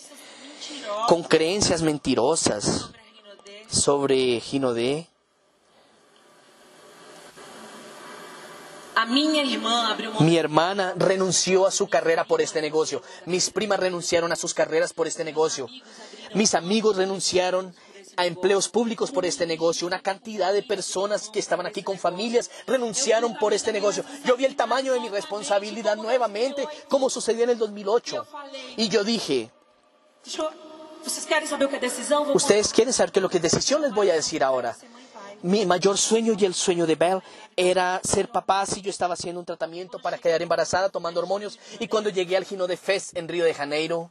con 1.07 1.23
creencias 1.23 1.81
mentirosas 1.81 2.89
sobre 3.69 4.39
Ginodé, 4.39 5.07
Mi 10.19 10.37
hermana 10.37 10.93
renunció 10.95 11.65
a 11.65 11.71
su 11.71 11.87
carrera 11.87 12.25
por 12.25 12.41
este 12.41 12.61
negocio. 12.61 13.01
Mis 13.25 13.49
primas 13.49 13.79
renunciaron 13.79 14.31
a 14.31 14.35
sus 14.35 14.53
carreras 14.53 14.93
por 14.93 15.07
este 15.07 15.23
negocio. 15.23 15.67
Mis 16.33 16.53
amigos 16.53 16.95
renunciaron 16.95 17.75
a 18.17 18.25
empleos 18.25 18.69
públicos 18.69 19.11
por 19.11 19.25
este 19.25 19.45
negocio. 19.45 19.87
Una 19.87 20.01
cantidad 20.01 20.53
de 20.53 20.63
personas 20.63 21.29
que 21.29 21.39
estaban 21.39 21.65
aquí 21.65 21.83
con 21.83 21.97
familias 21.97 22.49
renunciaron 22.67 23.37
por 23.37 23.53
este 23.53 23.71
negocio. 23.71 24.03
Yo 24.25 24.35
vi 24.35 24.45
el 24.45 24.55
tamaño 24.55 24.93
de 24.93 24.99
mi 24.99 25.09
responsabilidad 25.09 25.95
nuevamente, 25.95 26.67
como 26.89 27.09
sucedió 27.09 27.43
en 27.43 27.51
el 27.51 27.57
2008. 27.57 28.27
Y 28.77 28.89
yo 28.89 29.03
dije, 29.03 29.51
ustedes 32.33 32.71
quieren 32.73 32.93
saber 32.93 33.11
qué 33.11 33.19
es 33.19 33.23
lo 33.23 33.29
que 33.29 33.37
es 33.37 33.43
decisión, 33.43 33.81
les 33.81 33.93
voy 33.93 34.09
a 34.09 34.13
decir 34.13 34.43
ahora. 34.43 34.75
Mi 35.41 35.65
mayor 35.65 35.97
sueño 35.97 36.33
y 36.37 36.45
el 36.45 36.53
sueño 36.53 36.85
de 36.85 36.95
Belle 36.95 37.21
era 37.57 37.99
ser 38.01 38.29
papá 38.29 38.65
si 38.65 38.81
yo 38.81 38.89
estaba 38.89 39.15
haciendo 39.15 39.41
un 39.41 39.45
tratamiento 39.45 39.99
para 40.01 40.17
quedar 40.17 40.41
embarazada 40.41 40.87
tomando 40.87 41.19
hormonios 41.19 41.59
y 41.79 41.89
cuando 41.89 42.09
llegué 42.09 42.37
al 42.37 42.45
Gino 42.45 42.65
de 42.65 42.77
Fest 42.77 43.17
en 43.17 43.27
Río 43.27 43.43
de 43.43 43.53
Janeiro 43.53 44.09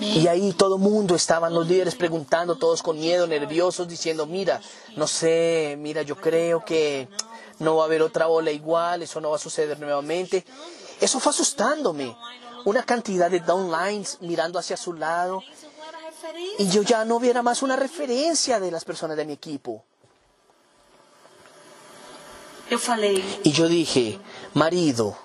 Y 0.00 0.26
ahí 0.28 0.52
todo 0.52 0.76
el 0.76 0.82
mundo 0.82 1.14
estaban 1.14 1.54
los 1.54 1.66
líderes 1.66 1.94
preguntando 1.94 2.56
todos 2.56 2.82
con 2.82 2.98
miedo, 2.98 3.26
nerviosos 3.26 3.86
diciendo, 3.86 4.26
mira, 4.26 4.60
no 4.96 5.06
sé, 5.06 5.76
mira, 5.78 6.02
yo 6.02 6.16
creo 6.16 6.64
que 6.64 7.08
no 7.58 7.76
va 7.76 7.82
a 7.82 7.86
haber 7.86 8.02
otra 8.02 8.28
ola 8.28 8.50
igual, 8.50 9.02
eso 9.02 9.20
no 9.20 9.30
va 9.30 9.36
a 9.36 9.40
suceder 9.40 9.78
nuevamente. 9.78 10.44
Eso 11.00 11.20
fue 11.20 11.30
asustándome. 11.30 12.16
Una 12.64 12.82
cantidad 12.82 13.30
de 13.30 13.40
downlines 13.40 14.18
mirando 14.20 14.58
hacia 14.58 14.76
su 14.76 14.92
lado 14.92 15.42
y 16.58 16.68
yo 16.68 16.82
ya 16.82 17.04
no 17.04 17.18
viera 17.18 17.42
más 17.42 17.62
una 17.62 17.76
referencia 17.76 18.60
de 18.60 18.70
las 18.70 18.84
personas 18.84 19.16
de 19.16 19.24
mi 19.24 19.32
equipo. 19.32 19.84
Y 23.42 23.52
yo 23.52 23.66
dije, 23.68 24.18
marido, 24.54 25.16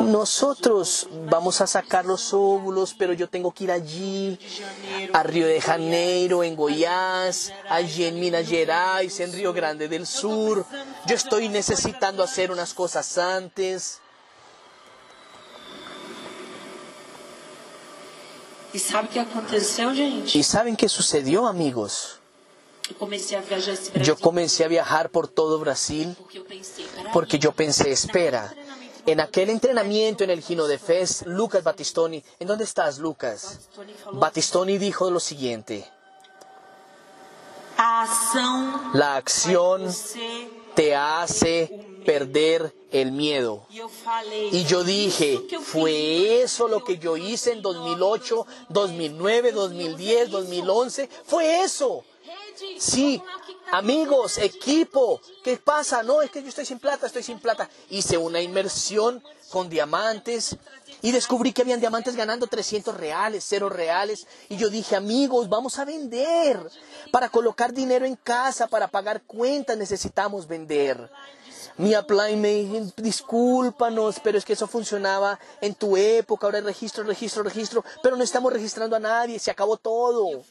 nosotros 0.00 1.08
vamos 1.26 1.60
a 1.60 1.66
sacar 1.66 2.04
los 2.04 2.32
óvulos, 2.32 2.94
pero 2.94 3.12
yo 3.12 3.28
tengo 3.28 3.52
que 3.52 3.64
ir 3.64 3.70
allí, 3.70 4.38
a 5.12 5.22
Río 5.22 5.46
de 5.46 5.60
Janeiro, 5.60 6.42
en 6.44 6.56
Goiás, 6.56 7.52
allí 7.68 8.04
en 8.04 8.18
Minas 8.20 8.48
Gerais, 8.48 9.20
en 9.20 9.32
Río 9.32 9.52
Grande 9.52 9.88
del 9.88 10.06
Sur. 10.06 10.64
Yo 11.06 11.14
estoy 11.14 11.48
necesitando 11.48 12.22
hacer 12.22 12.50
unas 12.50 12.74
cosas 12.74 13.18
antes. 13.18 14.00
¿Y 18.72 20.42
saben 20.42 20.76
qué 20.76 20.88
sucedió, 20.88 21.46
amigos? 21.46 22.18
Yo 24.02 24.16
comencé 24.16 24.64
a 24.64 24.68
viajar 24.68 25.10
por 25.10 25.28
todo 25.28 25.58
Brasil 25.58 26.16
porque 27.12 27.38
yo 27.38 27.52
pensé, 27.52 27.90
espera, 27.90 28.54
en 29.08 29.20
aquel 29.20 29.48
entrenamiento 29.48 30.22
en 30.22 30.28
el 30.28 30.42
Gino 30.42 30.66
de 30.66 30.78
Fez, 30.78 31.24
Lucas 31.24 31.64
Battistoni, 31.64 32.22
¿en 32.38 32.46
dónde 32.46 32.64
estás, 32.64 32.98
Lucas? 32.98 33.70
Battistoni 34.12 34.76
dijo 34.76 35.10
lo 35.10 35.18
siguiente, 35.18 35.90
la 38.92 39.16
acción 39.16 39.90
te 40.74 40.94
hace 40.94 42.00
perder 42.04 42.74
el 42.90 43.12
miedo. 43.12 43.66
Y 44.52 44.64
yo 44.64 44.84
dije, 44.84 45.40
¿fue 45.62 46.42
eso 46.42 46.68
lo 46.68 46.84
que 46.84 46.98
yo 46.98 47.16
hice 47.16 47.52
en 47.52 47.62
2008, 47.62 48.46
2009, 48.68 49.52
2010, 49.52 50.30
2011? 50.30 51.08
¿Fue 51.24 51.62
eso? 51.62 52.04
Sí, 52.78 53.22
amigos, 53.72 54.38
equipo, 54.38 55.20
¿qué 55.42 55.56
pasa? 55.56 56.02
No, 56.02 56.22
es 56.22 56.30
que 56.30 56.42
yo 56.42 56.48
estoy 56.48 56.64
sin 56.64 56.78
plata, 56.78 57.06
estoy 57.06 57.22
sin 57.22 57.38
plata. 57.38 57.68
Hice 57.90 58.18
una 58.18 58.40
inmersión 58.40 59.22
con 59.50 59.68
diamantes 59.68 60.56
y 61.02 61.12
descubrí 61.12 61.52
que 61.52 61.62
habían 61.62 61.80
diamantes 61.80 62.16
ganando 62.16 62.46
300 62.46 62.96
reales, 62.96 63.44
0 63.48 63.68
reales. 63.68 64.26
Y 64.48 64.56
yo 64.56 64.68
dije, 64.68 64.96
amigos, 64.96 65.48
vamos 65.48 65.78
a 65.78 65.84
vender. 65.84 66.58
Para 67.12 67.28
colocar 67.28 67.72
dinero 67.72 68.06
en 68.06 68.16
casa, 68.16 68.66
para 68.66 68.88
pagar 68.88 69.22
cuentas, 69.22 69.76
necesitamos 69.76 70.46
vender. 70.46 71.10
Mi 71.76 71.96
upline 71.96 72.40
me 72.40 72.54
dijo, 72.54 72.92
discúlpanos, 72.96 74.18
pero 74.22 74.36
es 74.36 74.44
que 74.44 74.54
eso 74.54 74.66
funcionaba 74.66 75.38
en 75.60 75.76
tu 75.76 75.96
época, 75.96 76.46
ahora 76.46 76.60
registro, 76.60 77.04
registro, 77.04 77.44
registro, 77.44 77.84
pero 78.02 78.16
no 78.16 78.24
estamos 78.24 78.52
registrando 78.52 78.96
a 78.96 79.00
nadie, 79.00 79.38
se 79.38 79.52
acabó 79.52 79.76
todo. 79.76 80.42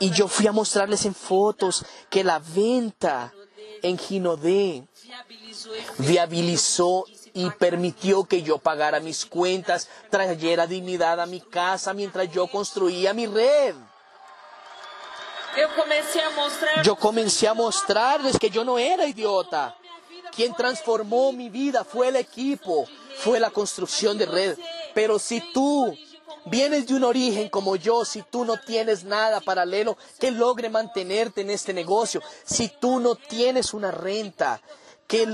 Y 0.00 0.10
yo 0.10 0.28
fui 0.28 0.46
a 0.46 0.52
mostrarles 0.52 1.04
en 1.04 1.14
fotos 1.14 1.84
que 2.10 2.24
la 2.24 2.38
venta 2.38 3.32
en 3.82 3.98
Ginodé 3.98 4.86
viabilizó 5.98 7.04
y 7.34 7.50
permitió 7.50 8.24
que 8.24 8.42
yo 8.42 8.58
pagara 8.58 9.00
mis 9.00 9.24
cuentas, 9.24 9.88
trayera 10.10 10.66
dignidad 10.66 11.20
a 11.20 11.26
mi 11.26 11.40
casa 11.40 11.94
mientras 11.94 12.30
yo 12.30 12.46
construía 12.46 13.12
mi 13.12 13.26
red. 13.26 13.74
Yo 16.82 16.96
comencé 16.96 17.48
a 17.48 17.54
mostrarles 17.54 18.38
que 18.38 18.50
yo 18.50 18.64
no 18.64 18.78
era 18.78 19.06
idiota. 19.06 19.76
Quien 20.34 20.54
transformó 20.54 21.32
mi 21.32 21.48
vida 21.48 21.84
fue 21.84 22.08
el 22.08 22.16
equipo, 22.16 22.86
fue 23.18 23.40
la 23.40 23.50
construcción 23.50 24.18
de 24.18 24.26
red. 24.26 24.58
Pero 24.94 25.18
si 25.18 25.40
tú 25.52 25.96
vienes 26.48 26.86
de 26.86 26.94
un 26.94 27.04
origen 27.04 27.48
como 27.48 27.76
yo, 27.76 28.04
si 28.04 28.22
tú 28.22 28.44
no 28.44 28.58
tienes 28.58 29.04
nada 29.04 29.40
paralelo 29.40 29.96
que 30.18 30.30
logre 30.30 30.68
mantenerte 30.68 31.42
en 31.42 31.50
este 31.50 31.72
negocio, 31.72 32.22
si 32.44 32.68
tú 32.80 33.00
no 33.00 33.14
tienes 33.14 33.74
una 33.74 33.90
renta 33.90 34.60
que 35.06 35.26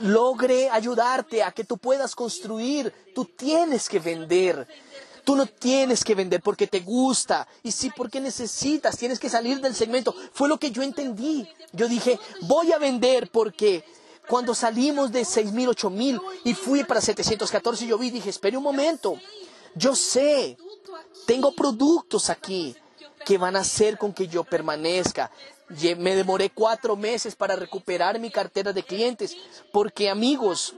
logre 0.00 0.70
ayudarte 0.70 1.42
a 1.42 1.52
que 1.52 1.64
tú 1.64 1.76
puedas 1.76 2.14
construir, 2.14 2.92
tú 3.14 3.26
tienes 3.26 3.88
que 3.88 3.98
vender. 3.98 4.66
Tú 5.22 5.36
no 5.36 5.44
tienes 5.44 6.04
que 6.04 6.14
vender 6.14 6.40
porque 6.40 6.66
te 6.66 6.80
gusta 6.80 7.46
y 7.62 7.70
sí 7.70 7.92
porque 7.94 8.18
necesitas, 8.18 8.96
tienes 8.96 9.18
que 9.18 9.28
salir 9.28 9.60
del 9.60 9.74
segmento. 9.74 10.14
Fue 10.32 10.48
lo 10.48 10.58
que 10.58 10.70
yo 10.70 10.82
entendí. 10.82 11.46
Yo 11.72 11.86
dije, 11.86 12.18
voy 12.42 12.72
a 12.72 12.78
vender 12.78 13.30
porque 13.30 13.84
cuando 14.26 14.54
salimos 14.54 15.12
de 15.12 15.26
6 15.26 15.52
mil, 15.52 15.68
8 15.68 15.90
mil 15.90 16.20
y 16.44 16.54
fui 16.54 16.82
para 16.84 17.02
714, 17.02 17.86
yo 17.86 17.98
vi 17.98 18.10
dije, 18.10 18.30
espere 18.30 18.56
un 18.56 18.62
momento, 18.62 19.18
yo 19.74 19.94
sé, 19.94 20.56
tengo 21.26 21.52
productos 21.52 22.30
aquí 22.30 22.76
que 23.24 23.38
van 23.38 23.56
a 23.56 23.60
hacer 23.60 23.98
con 23.98 24.12
que 24.12 24.28
yo 24.28 24.44
permanezca. 24.44 25.30
Me 25.98 26.16
demoré 26.16 26.50
cuatro 26.50 26.96
meses 26.96 27.36
para 27.36 27.56
recuperar 27.56 28.18
mi 28.18 28.30
cartera 28.30 28.72
de 28.72 28.82
clientes 28.82 29.36
porque 29.70 30.08
amigos, 30.08 30.74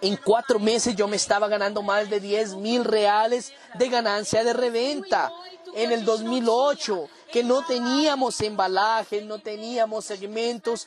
en 0.00 0.16
cuatro 0.16 0.58
meses 0.58 0.94
yo 0.94 1.08
me 1.08 1.16
estaba 1.16 1.48
ganando 1.48 1.82
más 1.82 2.08
de 2.08 2.20
10 2.20 2.54
mil 2.56 2.84
reales 2.84 3.52
de 3.74 3.88
ganancia 3.88 4.44
de 4.44 4.52
reventa. 4.52 5.32
En 5.74 5.92
el 5.92 6.04
2008, 6.04 7.08
que 7.32 7.44
no 7.44 7.64
teníamos 7.64 8.40
embalajes, 8.40 9.24
no 9.24 9.38
teníamos 9.38 10.04
segmentos 10.04 10.86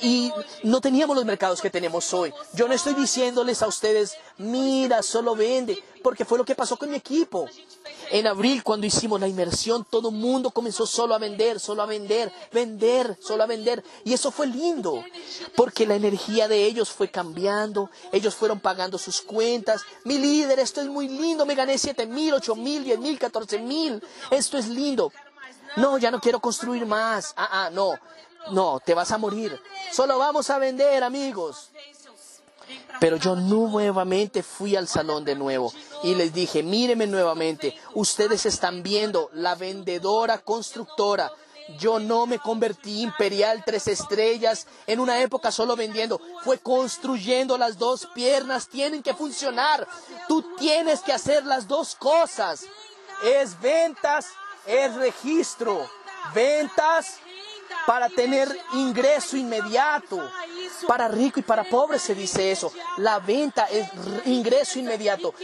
y 0.00 0.32
no 0.62 0.80
teníamos 0.80 1.16
los 1.16 1.24
mercados 1.24 1.60
que 1.60 1.70
tenemos 1.70 2.12
hoy. 2.14 2.32
Yo 2.54 2.68
no 2.68 2.74
estoy 2.74 2.94
diciéndoles 2.94 3.62
a 3.62 3.66
ustedes, 3.66 4.16
mira, 4.38 5.02
solo 5.02 5.34
vende, 5.34 5.82
porque 6.02 6.24
fue 6.24 6.38
lo 6.38 6.44
que 6.44 6.54
pasó 6.54 6.76
con 6.76 6.90
mi 6.90 6.96
equipo. 6.96 7.48
En 8.10 8.26
abril, 8.26 8.62
cuando 8.62 8.86
hicimos 8.86 9.20
la 9.20 9.28
inmersión, 9.28 9.84
todo 9.88 10.08
el 10.08 10.14
mundo 10.14 10.50
comenzó 10.50 10.86
solo 10.86 11.14
a 11.14 11.18
vender, 11.18 11.60
solo 11.60 11.82
a 11.82 11.86
vender, 11.86 12.32
vender, 12.52 13.18
solo 13.20 13.42
a 13.42 13.46
vender. 13.46 13.84
Y 14.04 14.14
eso 14.14 14.30
fue 14.30 14.46
lindo, 14.46 15.04
porque 15.54 15.86
la 15.86 15.96
energía 15.96 16.48
de 16.48 16.64
ellos 16.64 16.90
fue 16.90 17.10
cambiando, 17.10 17.90
ellos 18.12 18.34
fueron 18.34 18.60
pagando 18.60 18.96
sus 18.98 19.20
cuentas. 19.20 19.82
Mi 20.04 20.18
líder, 20.18 20.58
esto 20.58 20.80
es 20.80 20.86
muy 20.86 21.08
lindo, 21.08 21.44
me 21.44 21.54
gané 21.54 21.76
7 21.76 22.06
mil, 22.06 22.32
8 22.34 22.54
mil, 22.54 22.84
10 22.84 22.98
mil, 22.98 23.18
14 23.18 23.58
mil. 23.58 24.02
Esto 24.30 24.56
es 24.56 24.68
lindo. 24.68 25.12
No, 25.76 25.98
ya 25.98 26.10
no 26.10 26.20
quiero 26.20 26.40
construir 26.40 26.86
más. 26.86 27.34
Ah, 27.36 27.66
ah, 27.66 27.70
no. 27.70 27.92
No, 28.50 28.80
te 28.80 28.94
vas 28.94 29.12
a 29.12 29.18
morir. 29.18 29.60
Solo 29.92 30.18
vamos 30.18 30.50
a 30.50 30.58
vender, 30.58 31.04
amigos. 31.04 31.70
Pero 33.00 33.16
yo 33.16 33.36
nuevamente 33.36 34.42
fui 34.42 34.76
al 34.76 34.88
salón 34.88 35.24
de 35.24 35.34
nuevo 35.34 35.72
y 36.02 36.14
les 36.14 36.32
dije, 36.32 36.62
míreme 36.62 37.06
nuevamente, 37.06 37.76
ustedes 37.94 38.44
están 38.46 38.82
viendo 38.82 39.30
la 39.32 39.54
vendedora 39.54 40.38
constructora. 40.38 41.32
Yo 41.78 41.98
no 41.98 42.26
me 42.26 42.38
convertí 42.38 43.02
imperial 43.02 43.62
tres 43.64 43.88
estrellas 43.88 44.66
en 44.86 45.00
una 45.00 45.20
época 45.20 45.52
solo 45.52 45.76
vendiendo, 45.76 46.18
fue 46.42 46.58
construyendo 46.58 47.58
las 47.58 47.78
dos 47.78 48.08
piernas, 48.14 48.68
tienen 48.68 49.02
que 49.02 49.14
funcionar. 49.14 49.86
Tú 50.28 50.42
tienes 50.56 51.00
que 51.00 51.12
hacer 51.12 51.44
las 51.44 51.68
dos 51.68 51.94
cosas. 51.94 52.64
Es 53.22 53.60
ventas, 53.60 54.28
es 54.66 54.94
registro. 54.94 55.88
Ventas 56.34 57.20
para 57.86 58.08
tener 58.08 58.48
ingreso 58.74 59.36
inmediato. 59.36 60.30
Para 60.86 61.08
rico 61.08 61.40
y 61.40 61.42
para 61.42 61.64
pobre 61.64 61.98
se 61.98 62.14
dice 62.14 62.50
eso. 62.50 62.72
La 62.98 63.18
venta 63.18 63.64
es 63.66 63.88
ingreso 64.26 64.78
inmediato. 64.78 65.34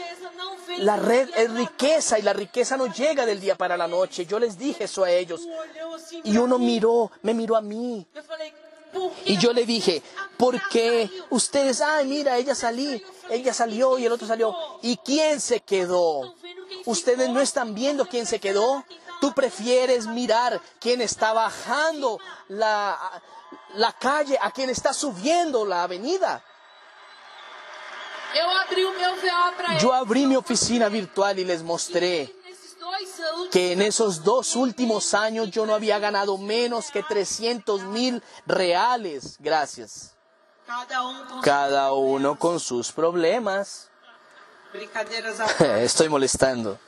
La 0.79 0.97
red 0.97 1.31
es 1.37 1.51
riqueza 1.53 2.19
y 2.19 2.23
la 2.23 2.33
riqueza 2.33 2.77
no 2.77 2.87
llega 2.87 3.27
del 3.27 3.41
día 3.41 3.57
para 3.57 3.77
la 3.77 3.87
noche. 3.87 4.27
Yo 4.27 4.39
les 4.39 4.59
dije 4.59 4.85
eso 4.85 5.05
a 5.05 5.11
ellos. 5.11 5.47
Y 6.25 6.37
uno 6.37 6.59
miró, 6.59 7.11
me 7.23 7.35
miró 7.35 7.57
a 7.57 7.61
mí. 7.61 8.07
Y 9.25 9.37
yo 9.39 9.53
le 9.53 9.65
dije, 9.67 10.03
porque 10.37 11.11
ustedes, 11.31 11.81
ay, 11.81 12.07
mira, 12.07 12.37
ella 12.37 12.55
salí, 12.55 13.03
ella 13.29 13.53
salió 13.53 13.99
y 13.99 14.07
el 14.07 14.13
otro 14.13 14.27
salió. 14.27 14.55
¿Y 14.83 14.97
quién 14.99 15.41
se 15.41 15.61
quedó? 15.61 16.35
Ustedes 16.85 17.29
no 17.31 17.41
están 17.41 17.75
viendo 17.75 18.07
quién 18.07 18.27
se 18.27 18.39
quedó. 18.39 18.85
Tú 19.25 19.33
prefieres 19.33 20.07
mirar 20.07 20.61
quién 20.79 21.01
está 21.01 21.33
bajando 21.33 22.21
la, 22.49 23.23
la 23.73 23.91
calle 23.95 24.37
a 24.39 24.51
quien 24.51 24.69
está 24.69 24.93
subiendo 24.93 25.65
la 25.65 25.85
avenida. 25.85 26.45
Yo 29.81 29.95
abrí 29.95 30.27
mi 30.27 30.37
oficina 30.37 30.91
virtual 30.91 31.39
y 31.39 31.47
les 31.47 31.63
mostré 31.63 32.37
que 33.51 33.73
en 33.73 33.81
esos 33.81 34.23
dos 34.23 34.57
últimos 34.57 35.15
años 35.15 35.51
yo 35.51 35.65
no 35.65 35.73
había 35.75 35.99
ganado 35.99 36.37
menos 36.37 36.91
que 36.91 37.03
300 37.03 37.81
mil 37.85 38.23
reales. 38.45 39.37
Gracias. 39.39 40.15
cada 41.43 41.95
um 41.95 42.13
uno 42.13 42.39
con 42.39 42.61
sus 42.61 42.93
problemas. 42.93 43.89
Estoy 45.81 46.11
molestando. 46.11 46.79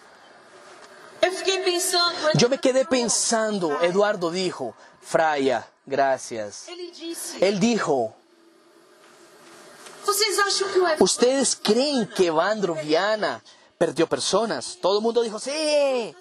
Yo 2.34 2.48
me 2.48 2.58
quedé 2.58 2.84
pensando, 2.84 3.80
Eduardo 3.80 4.30
dijo, 4.30 4.74
Fraya, 5.00 5.68
gracias. 5.84 6.66
Él 7.40 7.60
dijo, 7.60 8.14
¿ustedes 10.98 11.56
creen 11.56 12.08
que 12.08 12.26
Evandro 12.26 12.74
Viana 12.74 13.42
perdió 13.78 14.06
personas? 14.06 14.78
Todo 14.80 14.98
el 14.98 15.02
mundo 15.02 15.22
dijo, 15.22 15.38
sí. 15.38 16.14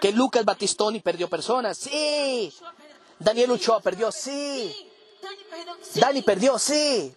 Que 0.00 0.12
Lucas 0.12 0.44
Battistoni 0.44 1.00
perdió 1.00 1.28
personas, 1.28 1.78
sí. 1.78 2.52
Daniel 3.18 3.52
Ochoa 3.52 3.80
perdió, 3.80 4.12
sí. 4.12 4.90
Dani 5.94 6.22
perdió, 6.22 6.58
sí. 6.58 7.14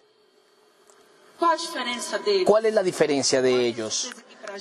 ¿Cuál 2.44 2.66
es 2.66 2.74
la 2.74 2.82
diferencia 2.82 3.40
de 3.40 3.66
ellos? 3.66 4.10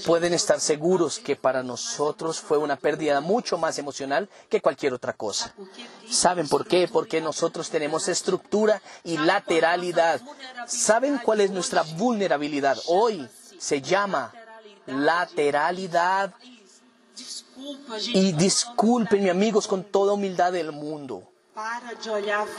Pueden 0.06 0.34
estar 0.34 0.60
seguros 0.60 1.20
que 1.20 1.36
para 1.36 1.64
nosotros 1.64 2.40
fue 2.40 2.58
una 2.58 2.76
pérdida 2.76 3.22
mucho 3.22 3.58
más 3.58 3.78
emocional 3.78 4.30
que 4.50 4.62
cualquier 4.62 4.94
otra 4.94 5.14
cosa. 5.14 5.54
¿Saben 6.10 6.48
por 6.48 6.68
qué? 6.68 6.88
Porque 6.92 7.22
nosotros 7.22 7.70
tenemos 7.70 8.08
estructura 8.08 8.82
y 9.04 9.18
lateralidad. 9.18 10.22
¿Saben 10.68 11.20
cuál 11.20 11.42
es 11.42 11.52
nuestra 11.52 11.84
vulnerabilidad? 11.84 12.78
Hoy 12.88 13.28
se 13.58 13.82
llama 13.82 14.34
lateralidad. 14.86 16.34
Y 18.14 18.32
discúlpenme 18.34 19.30
amigos 19.30 19.68
con 19.68 19.84
toda 19.84 20.14
humildad 20.14 20.52
del 20.52 20.72
mundo. 20.72 21.24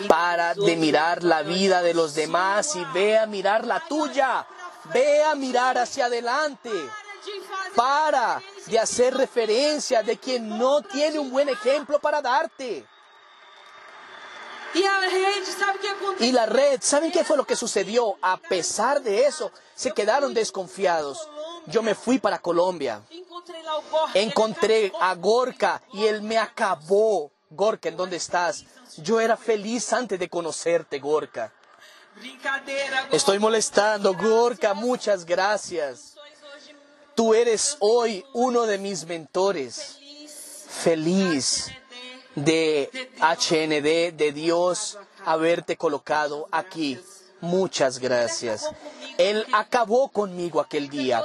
Para 0.08 0.54
de 0.54 0.76
mirar 0.76 1.24
la 1.24 1.42
vida 1.42 1.80
de 1.80 1.94
los 1.94 2.14
demás 2.14 2.76
y 2.76 2.84
ve 2.92 3.18
a 3.18 3.26
mirar 3.26 3.66
la 3.66 3.80
tuya. 3.88 4.46
Ve 4.92 5.24
a 5.24 5.34
mirar 5.34 5.78
hacia 5.78 6.06
adelante. 6.06 6.70
Para 7.74 8.42
de 8.66 8.78
hacer 8.78 9.14
referencia 9.14 10.02
de 10.02 10.18
quien 10.18 10.58
no 10.58 10.82
tiene 10.82 11.18
un 11.18 11.30
buen 11.30 11.48
ejemplo 11.48 11.98
para 11.98 12.20
darte. 12.20 12.86
Y 16.20 16.32
la 16.32 16.46
red, 16.46 16.80
¿saben 16.80 17.10
qué 17.10 17.24
fue 17.24 17.36
lo 17.36 17.44
que 17.44 17.56
sucedió? 17.56 18.16
A 18.22 18.36
pesar 18.36 19.02
de 19.02 19.26
eso, 19.26 19.50
se 19.74 19.92
quedaron 19.92 20.32
desconfiados. 20.32 21.28
Yo 21.66 21.82
me 21.82 21.94
fui 21.94 22.18
para 22.18 22.38
Colombia. 22.38 23.02
Encontré 24.14 24.92
a 25.00 25.14
Gorka 25.14 25.82
y 25.92 26.06
él 26.06 26.22
me 26.22 26.38
acabó. 26.38 27.32
Gorka, 27.50 27.88
¿en 27.88 27.96
dónde 27.96 28.16
estás? 28.16 28.64
Yo 28.98 29.20
era 29.20 29.36
feliz 29.36 29.92
antes 29.92 30.18
de 30.18 30.28
conocerte, 30.28 30.98
Gorka. 30.98 31.52
Estoy 33.10 33.38
molestando, 33.38 34.14
Gorka, 34.14 34.74
muchas 34.74 35.24
gracias. 35.24 36.09
Tú 37.20 37.34
eres 37.34 37.76
hoy 37.80 38.24
uno 38.32 38.64
de 38.64 38.78
mis 38.78 39.04
mentores. 39.04 39.98
feliz. 40.66 41.70
De 42.34 42.88
HND, 43.20 44.16
de 44.16 44.32
Dios, 44.32 44.96
haberte 45.26 45.76
colocado 45.76 46.48
aquí. 46.50 46.98
Muchas 47.42 47.98
gracias. 47.98 48.70
Él 49.18 49.44
acabó 49.52 50.08
conmigo 50.08 50.62
aquel 50.62 50.88
día. 50.88 51.22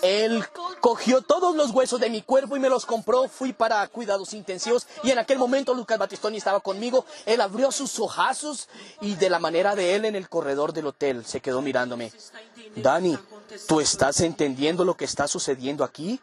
Él 0.00 0.42
cogió 0.80 1.20
todos 1.20 1.54
los 1.54 1.70
huesos 1.70 2.00
de 2.00 2.08
mi 2.08 2.22
cuerpo 2.22 2.56
y 2.56 2.60
me 2.60 2.70
los 2.70 2.86
compró. 2.86 3.28
Fui 3.28 3.52
para 3.52 3.86
cuidados 3.88 4.32
intensivos 4.32 4.86
y 5.02 5.10
en 5.10 5.18
aquel 5.18 5.38
momento 5.38 5.74
Lucas 5.74 5.98
Batistoni 5.98 6.38
estaba 6.38 6.60
conmigo. 6.60 7.04
Él 7.26 7.42
abrió 7.42 7.70
sus 7.72 8.00
ojazos 8.00 8.70
y 9.02 9.16
de 9.16 9.28
la 9.28 9.38
manera 9.38 9.74
de 9.74 9.96
él 9.96 10.06
en 10.06 10.16
el 10.16 10.30
corredor 10.30 10.72
del 10.72 10.86
hotel 10.86 11.26
se 11.26 11.42
quedó 11.42 11.60
mirándome. 11.60 12.10
Dani, 12.76 13.18
¿tú 13.66 13.80
estás 13.80 14.20
entendiendo 14.20 14.84
lo 14.84 14.96
que 14.96 15.04
está 15.04 15.28
sucediendo 15.28 15.84
aquí? 15.84 16.20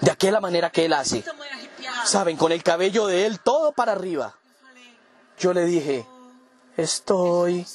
De 0.00 0.10
aquella 0.10 0.40
manera 0.40 0.70
que 0.70 0.84
él 0.84 0.92
hace. 0.92 1.24
Saben, 2.04 2.36
con 2.36 2.52
el 2.52 2.62
cabello 2.62 3.06
de 3.06 3.26
él 3.26 3.40
todo 3.40 3.72
para 3.72 3.92
arriba. 3.92 4.36
Yo 5.38 5.52
le 5.52 5.64
dije, 5.64 6.06
estoy. 6.76 7.66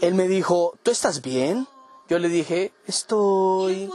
Él 0.00 0.14
me 0.14 0.28
dijo, 0.28 0.78
¿tú 0.82 0.90
estás 0.90 1.22
bien? 1.22 1.66
Yo 2.08 2.18
le 2.18 2.28
dije, 2.28 2.72
estoy. 2.86 3.90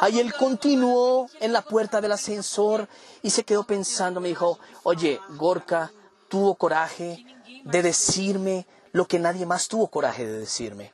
Ahí 0.00 0.18
él 0.18 0.32
continuó 0.34 1.28
en 1.40 1.52
la 1.52 1.62
puerta 1.62 2.00
del 2.00 2.12
ascensor 2.12 2.88
y 3.22 3.30
se 3.30 3.44
quedó 3.44 3.64
pensando, 3.64 4.20
me 4.20 4.28
dijo, 4.28 4.58
oye, 4.82 5.20
Gorka 5.30 5.92
tuvo 6.28 6.54
coraje 6.54 7.24
de 7.64 7.82
decirme 7.82 8.66
lo 8.92 9.06
que 9.06 9.18
nadie 9.18 9.46
más 9.46 9.68
tuvo 9.68 9.88
coraje 9.88 10.26
de 10.26 10.38
decirme. 10.38 10.92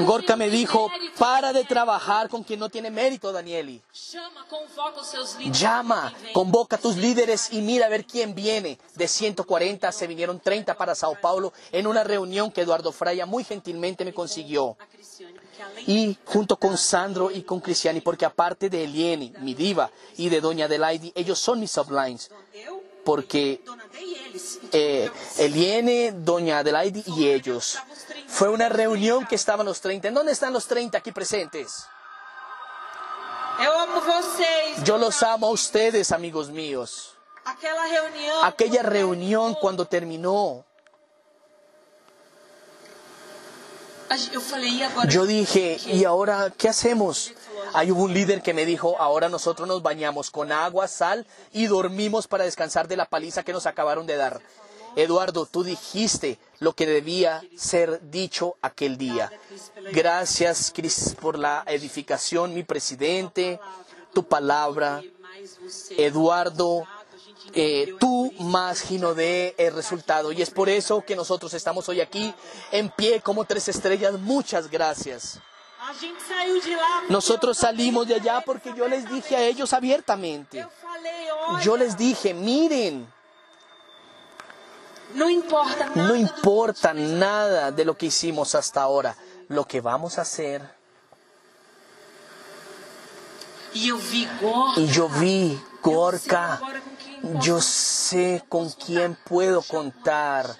Gorka 0.00 0.36
me 0.36 0.50
dijo, 0.50 0.90
para 1.18 1.52
de 1.52 1.64
trabajar 1.64 2.28
con 2.28 2.42
quien 2.42 2.60
no 2.60 2.68
tiene 2.68 2.90
mérito, 2.90 3.32
Danieli. 3.32 3.82
Llama, 5.50 6.12
convoca 6.32 6.76
a 6.76 6.78
tus 6.78 6.96
líderes 6.96 7.52
y 7.52 7.60
mira 7.60 7.86
a 7.86 7.88
ver 7.88 8.04
quién 8.04 8.34
viene. 8.34 8.78
De 8.94 9.08
140 9.08 9.90
se 9.92 10.06
vinieron 10.06 10.40
30 10.40 10.76
para 10.76 10.94
Sao 10.94 11.16
Paulo 11.20 11.52
en 11.72 11.86
una 11.86 12.04
reunión 12.04 12.50
que 12.50 12.62
Eduardo 12.62 12.92
Fraya 12.92 13.26
muy 13.26 13.44
gentilmente 13.44 14.04
me 14.04 14.12
consiguió. 14.12 14.76
Y 15.86 16.16
junto 16.24 16.56
con 16.56 16.76
Sandro 16.76 17.30
y 17.30 17.42
con 17.42 17.60
Cristiani, 17.60 18.00
porque 18.00 18.24
aparte 18.24 18.68
de 18.68 18.84
Elieni, 18.84 19.32
mi 19.40 19.54
diva, 19.54 19.90
y 20.16 20.28
de 20.28 20.40
Doña 20.40 20.66
Adelaide, 20.66 21.12
ellos 21.14 21.38
son 21.38 21.60
mis 21.60 21.70
sublines. 21.70 22.30
Porque 23.04 23.62
eh, 24.72 25.10
Eliene, 25.38 26.12
Doña 26.12 26.58
Adelaide 26.58 27.02
y 27.06 27.28
ellos. 27.28 27.78
Fue 28.34 28.48
una 28.48 28.68
reunión 28.68 29.26
que 29.26 29.36
estaban 29.36 29.64
los 29.64 29.80
30. 29.80 30.08
¿En 30.08 30.14
dónde 30.14 30.32
están 30.32 30.52
los 30.52 30.66
30 30.66 30.98
aquí 30.98 31.12
presentes? 31.12 31.86
Yo 34.82 34.98
los 34.98 35.22
amo 35.22 35.46
a 35.46 35.50
ustedes, 35.50 36.10
amigos 36.10 36.50
míos. 36.50 37.14
Aquella 38.42 38.82
reunión 38.82 39.54
cuando 39.54 39.86
terminó, 39.86 40.64
yo 45.08 45.26
dije, 45.26 45.78
¿y 45.86 46.04
ahora 46.04 46.52
qué 46.58 46.68
hacemos? 46.68 47.32
Ahí 47.72 47.92
hubo 47.92 48.02
un 48.02 48.14
líder 48.14 48.42
que 48.42 48.52
me 48.52 48.66
dijo, 48.66 48.96
ahora 48.98 49.28
nosotros 49.28 49.68
nos 49.68 49.80
bañamos 49.80 50.32
con 50.32 50.50
agua, 50.50 50.88
sal 50.88 51.24
y 51.52 51.66
dormimos 51.66 52.26
para 52.26 52.42
descansar 52.42 52.88
de 52.88 52.96
la 52.96 53.06
paliza 53.06 53.44
que 53.44 53.52
nos 53.52 53.66
acabaron 53.66 54.06
de 54.06 54.16
dar. 54.16 54.40
Eduardo, 54.96 55.46
tú 55.46 55.64
dijiste 55.64 56.38
lo 56.60 56.74
que 56.74 56.86
debía 56.86 57.42
ser 57.56 58.00
dicho 58.10 58.56
aquel 58.62 58.96
día. 58.96 59.30
Gracias, 59.92 60.72
Cris, 60.74 61.16
por 61.20 61.38
la 61.38 61.64
edificación, 61.66 62.54
mi 62.54 62.62
presidente, 62.62 63.60
tu 64.12 64.24
palabra. 64.24 65.02
Eduardo, 65.96 66.84
eh, 67.52 67.94
tú 67.98 68.32
más 68.40 68.80
Ginodé 68.82 69.54
el 69.58 69.74
resultado. 69.74 70.32
Y 70.32 70.42
es 70.42 70.50
por 70.50 70.68
eso 70.68 71.02
que 71.02 71.16
nosotros 71.16 71.52
estamos 71.54 71.88
hoy 71.88 72.00
aquí 72.00 72.34
en 72.72 72.88
pie 72.90 73.20
como 73.20 73.44
tres 73.44 73.68
estrellas. 73.68 74.18
Muchas 74.18 74.70
gracias. 74.70 75.40
Nosotros 77.08 77.58
salimos 77.58 78.08
de 78.08 78.14
allá 78.14 78.42
porque 78.44 78.72
yo 78.74 78.88
les 78.88 79.08
dije 79.08 79.36
a 79.36 79.42
ellos 79.42 79.72
abiertamente. 79.72 80.66
Yo 81.62 81.76
les 81.76 81.96
dije, 81.96 82.32
miren, 82.32 83.06
Não 85.14 85.30
importa 85.30 85.86
nada. 85.86 86.08
no 86.08 86.16
importa 86.16 86.92
nada 86.92 87.70
de 87.70 87.84
lo 87.84 87.96
que 87.96 88.06
hicimos 88.06 88.54
hasta 88.54 88.82
ahora. 88.82 89.16
Lo 89.48 89.64
que 89.64 89.80
vamos 89.80 90.18
a 90.18 90.22
hacer. 90.22 90.62
Eu 93.74 93.98
vi 93.98 94.26
Gorka. 94.40 94.80
Y 94.80 94.86
yo 94.86 95.08
vi, 95.08 95.60
Gorka, 95.82 96.60
yo 97.40 97.60
sé 97.60 98.44
con 98.48 98.70
quién 98.70 99.16
puedo 99.24 99.62
contar. 99.62 100.56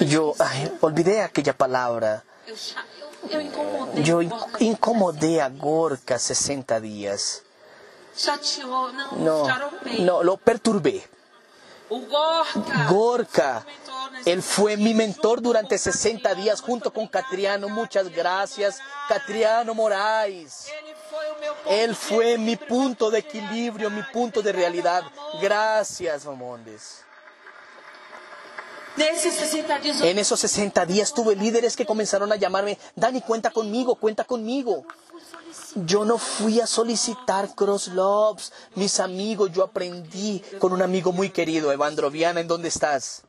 Yo 0.00 0.34
ay, 0.38 0.72
olvidé 0.80 1.22
aquella 1.22 1.56
palabra. 1.56 2.22
Yo 4.04 4.20
incomodé 4.60 5.40
a 5.40 5.48
Gorka 5.48 6.18
60 6.18 6.80
días. 6.80 7.42
No, 9.16 9.46
no, 10.00 10.22
lo 10.22 10.36
perturbé. 10.36 11.08
Gorka. 12.88 13.64
Él 14.24 14.42
fue 14.42 14.76
mi 14.76 14.94
mentor 14.94 15.40
durante 15.40 15.78
60 15.78 16.34
días 16.34 16.60
junto 16.60 16.92
con 16.92 17.06
Catriano. 17.08 17.68
Muchas 17.68 18.10
gracias, 18.10 18.80
Catriano 19.08 19.74
Moraes. 19.74 20.70
Él 21.66 21.94
fue 21.94 22.38
mi 22.38 22.56
punto 22.56 23.10
de 23.10 23.18
equilibrio, 23.18 23.90
mi 23.90 24.02
punto 24.02 24.42
de 24.42 24.52
realidad. 24.52 25.02
Gracias, 25.40 26.24
Mamondes. 26.24 27.04
Nesses 27.04 27.04
60 27.04 27.08
dias 28.50 28.70
eu 28.70 28.79
En 28.96 30.18
esos 30.18 30.40
60 30.40 30.86
días 30.86 31.14
tuve 31.14 31.36
líderes 31.36 31.76
que 31.76 31.86
comenzaron 31.86 32.32
a 32.32 32.36
llamarme, 32.36 32.78
Dani, 32.96 33.20
cuenta 33.20 33.50
conmigo, 33.50 33.94
cuenta 33.94 34.24
conmigo. 34.24 34.84
Yo 35.74 36.04
no 36.04 36.18
fui 36.18 36.60
a 36.60 36.66
solicitar 36.66 37.54
cross 37.54 37.88
lobs, 37.88 38.52
mis 38.74 39.00
amigos, 39.00 39.52
yo 39.52 39.62
aprendí 39.62 40.42
con 40.58 40.72
un 40.72 40.82
amigo 40.82 41.12
muy 41.12 41.30
querido, 41.30 41.72
Evandro 41.72 42.10
Viana, 42.10 42.40
¿en 42.40 42.48
dónde 42.48 42.68
estás? 42.68 43.22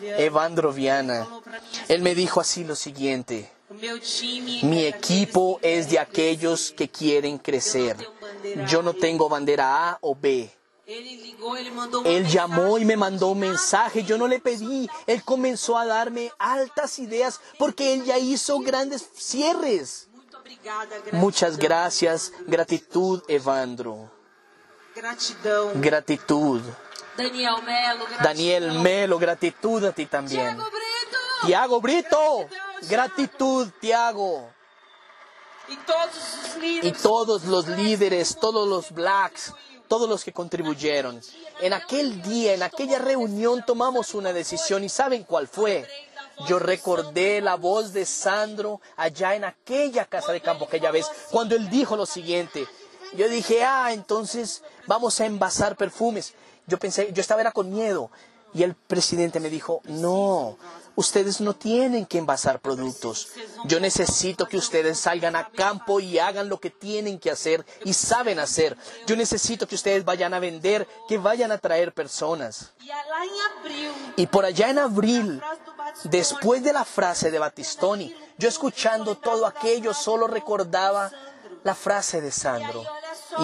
Evandro 0.00 0.72
Viana. 0.72 1.26
Él 1.88 2.02
me 2.02 2.14
dijo 2.14 2.40
así 2.40 2.64
lo 2.64 2.76
siguiente, 2.76 3.50
mi 4.62 4.84
equipo 4.84 5.58
es 5.62 5.90
de 5.90 5.98
aquellos 5.98 6.72
que 6.72 6.88
quieren 6.88 7.38
crecer. 7.38 7.96
Yo 8.68 8.82
no 8.82 8.94
tengo 8.94 9.28
bandera 9.28 9.90
A 9.90 9.98
o 10.00 10.14
B. 10.14 10.50
Él 10.88 12.26
llamó 12.28 12.78
y 12.78 12.84
me 12.86 12.96
mandó 12.96 13.28
un 13.28 13.40
mensaje, 13.40 14.02
yo 14.04 14.16
no 14.16 14.26
le 14.26 14.40
pedí, 14.40 14.88
él 15.06 15.22
comenzó 15.22 15.76
a 15.76 15.84
darme 15.84 16.32
altas 16.38 16.98
ideas 16.98 17.42
porque 17.58 17.92
él 17.92 18.04
ya 18.04 18.16
hizo 18.18 18.58
grandes 18.60 19.06
cierres. 19.14 20.08
Muchas 21.12 21.58
gracias, 21.58 22.32
gratitud 22.46 23.22
Evandro, 23.28 24.10
gratitud. 25.74 26.62
Daniel 27.18 27.62
Melo, 27.64 28.04
gratidão. 28.06 28.22
Daniel 28.22 28.72
Melo, 28.80 29.18
gratitud 29.18 29.84
a 29.84 29.92
ti 29.92 30.06
también. 30.06 30.56
Tiago 31.44 31.80
Brito, 31.80 32.48
gratitud 32.88 33.68
Tiago. 33.80 34.50
Y 35.68 36.92
todos 36.92 37.44
los 37.44 37.66
líderes, 37.66 38.38
todos 38.40 38.66
los 38.66 38.90
blacks, 38.92 39.52
todos 39.88 40.08
los 40.08 40.24
que 40.24 40.32
contribuyeron. 40.32 41.20
En 41.60 41.72
aquel 41.72 42.22
día, 42.22 42.54
en 42.54 42.62
aquella 42.62 42.98
reunión, 42.98 43.64
tomamos 43.66 44.14
una 44.14 44.32
decisión 44.32 44.84
y 44.84 44.88
¿saben 44.88 45.24
cuál 45.24 45.48
fue? 45.48 45.86
Yo 46.46 46.58
recordé 46.58 47.40
la 47.40 47.56
voz 47.56 47.92
de 47.92 48.06
Sandro 48.06 48.80
allá 48.96 49.34
en 49.34 49.44
aquella 49.44 50.04
casa 50.04 50.32
de 50.32 50.40
campo 50.40 50.66
aquella 50.66 50.90
vez, 50.90 51.06
cuando 51.30 51.56
él 51.56 51.68
dijo 51.68 51.96
lo 51.96 52.06
siguiente. 52.06 52.66
Yo 53.16 53.28
dije, 53.28 53.64
ah, 53.64 53.92
entonces 53.92 54.62
vamos 54.86 55.20
a 55.20 55.26
envasar 55.26 55.76
perfumes. 55.76 56.34
Yo 56.66 56.78
pensé, 56.78 57.12
yo 57.12 57.20
estaba 57.20 57.40
era 57.40 57.52
con 57.52 57.70
miedo. 57.70 58.10
Y 58.54 58.62
el 58.62 58.74
presidente 58.74 59.40
me 59.40 59.50
dijo, 59.50 59.80
no, 59.84 60.56
ustedes 60.98 61.40
no 61.40 61.54
tienen 61.54 62.04
que 62.06 62.18
envasar 62.18 62.58
productos. 62.60 63.28
Yo 63.66 63.78
necesito 63.78 64.46
que 64.46 64.56
ustedes 64.56 64.98
salgan 64.98 65.36
a 65.36 65.48
campo 65.48 66.00
y 66.00 66.18
hagan 66.18 66.48
lo 66.48 66.58
que 66.58 66.70
tienen 66.70 67.20
que 67.20 67.30
hacer 67.30 67.64
y 67.84 67.92
saben 67.94 68.40
hacer. 68.40 68.76
Yo 69.06 69.14
necesito 69.14 69.68
que 69.68 69.76
ustedes 69.76 70.04
vayan 70.04 70.34
a 70.34 70.40
vender, 70.40 70.88
que 71.08 71.16
vayan 71.16 71.52
a 71.52 71.58
traer 71.58 71.92
personas. 71.94 72.72
Y 74.16 74.26
por 74.26 74.44
allá 74.44 74.70
en 74.70 74.78
abril, 74.80 75.40
después 76.04 76.64
de 76.64 76.72
la 76.72 76.84
frase 76.84 77.30
de 77.30 77.38
Batistoni, 77.38 78.12
yo 78.36 78.48
escuchando 78.48 79.14
todo 79.14 79.46
aquello 79.46 79.94
solo 79.94 80.26
recordaba 80.26 81.12
la 81.62 81.74
frase 81.76 82.20
de 82.20 82.32
Sandro. 82.32 82.82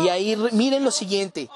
Y 0.03 0.09
ahí 0.09 0.35
re- 0.35 0.51
miren 0.53 0.83
lo 0.83 0.91
siguiente, 0.91 1.49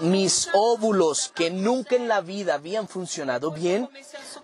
mis 0.00 0.48
óvulos 0.52 1.32
que 1.34 1.50
nunca 1.50 1.96
en 1.96 2.08
la 2.08 2.20
vida 2.20 2.54
habían 2.54 2.88
funcionado 2.88 3.50
bien, 3.50 3.88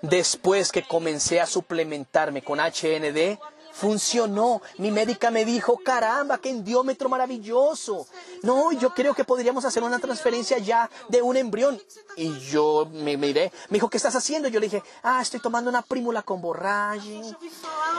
después 0.03 0.73
que 0.73 0.83
comencé 0.83 1.41
a 1.41 1.47
suplementarme 1.47 2.43
con 2.43 2.59
HND, 2.59 3.39
funcionó. 3.79 4.61
Mi 4.79 4.91
médica 4.91 5.31
me 5.31 5.45
dijo, 5.45 5.79
caramba, 5.79 6.39
qué 6.39 6.51
endiómetro 6.51 7.09
maravilloso. 7.09 8.07
No, 8.43 8.73
yo 8.73 8.91
creo 8.91 9.15
que 9.15 9.25
podríamos 9.25 9.65
hacer 9.65 9.85
una 9.85 10.01
transferencia 10.01 10.59
ya 10.59 10.91
de 11.09 11.23
un 11.23 11.37
embrión. 11.37 11.81
Y 12.17 12.37
yo 12.41 12.89
me 12.93 13.17
miré, 13.17 13.53
me 13.69 13.77
dijo, 13.77 13.89
¿qué 13.89 13.97
estás 13.97 14.17
haciendo? 14.17 14.49
Yo 14.49 14.59
le 14.59 14.67
dije, 14.67 14.83
ah, 15.03 15.21
estoy 15.23 15.39
tomando 15.41 15.71
una 15.71 15.83
prímula 15.83 16.23
con 16.23 16.41
borraje. 16.41 17.23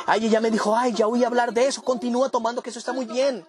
Ay, 0.06 0.26
ella 0.26 0.42
me 0.42 0.52
dijo, 0.52 0.76
ay, 0.76 0.94
ya 0.94 1.06
a 1.06 1.28
hablar 1.28 1.54
de 1.54 1.68
eso, 1.68 1.82
continúa 1.82 2.30
tomando 2.30 2.62
que 2.62 2.70
eso 2.70 2.80
está 2.80 2.92
muy 2.92 3.06
bien. 3.06 3.46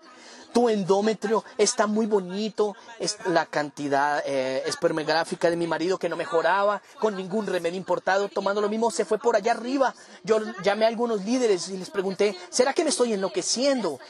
Tu 0.53 0.69
endómetrio 0.69 1.45
está 1.59 1.87
muy 1.87 2.07
bonito, 2.07 2.77
es 2.99 3.19
la 3.27 3.47
cantidad 3.47 4.23
eh, 4.27 4.63
espermográfica 4.67 5.49
de 5.49 5.57
mi 5.57 5.67
marido 5.67 5.99
que 5.99 6.09
no 6.09 6.17
mejoraba 6.17 6.83
con 6.99 7.17
ningún 7.17 7.47
remedio 7.47 7.77
importado, 7.77 8.29
tomando 8.29 8.61
lo 8.61 8.69
mismo, 8.69 8.91
se 8.91 9.05
fue 9.05 9.19
por 9.19 9.37
allá 9.37 9.53
arriba. 9.53 9.95
Yo 10.25 10.41
llamé 10.63 10.85
a 10.85 10.89
algunos 10.89 11.25
líderes 11.25 11.69
y 11.69 11.77
les 11.77 11.91
pregunté, 11.91 12.37
¿será 12.51 12.73
que 12.73 12.85
me 12.85 12.91
estoy 12.91 13.13
enloqueciendo? 13.13 14.01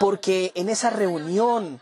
Porque 0.00 0.52
en 0.54 0.68
esa 0.68 0.90
reunión, 0.90 1.80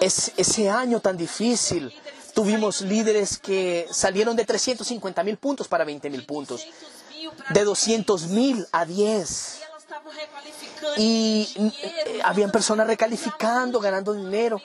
ese 0.00 0.70
año 0.70 1.00
tan 1.00 1.16
difícil, 1.16 1.92
tuvimos 2.34 2.82
líderes 2.82 3.38
que 3.38 3.88
salieron 3.90 4.36
de 4.36 4.44
350 4.44 5.24
mil 5.24 5.38
puntos 5.38 5.66
para 5.66 5.84
20 5.84 6.08
mil 6.10 6.24
puntos, 6.24 6.60
200 6.60 7.16
mil 7.16 7.30
para 7.30 7.52
de 7.52 7.64
200 7.64 8.26
mil 8.28 8.66
a 8.70 8.84
10. 8.84 9.67
Y 10.96 11.52
dinheiro, 11.54 11.76
eh, 11.82 12.20
habían 12.24 12.50
personas 12.50 12.86
recalificando, 12.86 13.80
ganando 13.80 14.12
dinero. 14.12 14.60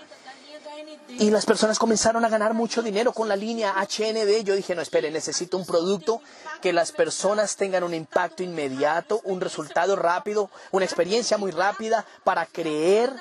Y 1.20 1.30
las 1.30 1.46
personas 1.46 1.78
comenzaron 1.78 2.26
a 2.26 2.30
ganar 2.30 2.54
mucho 2.54 2.82
dinero 2.82 3.14
con 3.14 3.28
la 3.28 3.36
línea 3.36 3.76
HND. 3.78 4.44
Yo 4.44 4.56
dije, 4.56 4.74
no, 4.74 4.82
espere, 4.82 5.12
necesito 5.12 5.58
un 5.58 5.66
producto 5.66 6.22
que 6.62 6.74
las 6.74 6.92
personas 6.92 7.56
tengan 7.56 7.84
un 7.84 7.94
impacto 7.94 8.42
inmediato, 8.42 9.22
un 9.24 9.40
resultado 9.40 9.96
rápido, 9.96 10.50
una 10.72 10.86
experiencia 10.86 11.38
muy 11.38 11.52
rápida 11.52 12.06
para 12.24 12.46
creer 12.46 13.14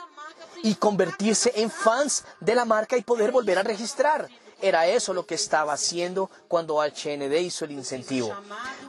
y 0.62 0.76
convertirse 0.76 1.52
en 1.56 1.70
fans 1.70 2.24
de 2.40 2.54
la 2.54 2.64
marca 2.64 2.96
y 2.96 3.02
poder 3.02 3.30
volver 3.30 3.58
a 3.58 3.62
registrar. 3.62 4.28
Era 4.62 4.86
eso 4.86 5.12
lo 5.12 5.26
que 5.26 5.34
estaba 5.34 5.72
haciendo 5.72 6.30
cuando 6.46 6.80
HND 6.80 7.32
hizo 7.40 7.64
el 7.64 7.72
incentivo. 7.72 8.32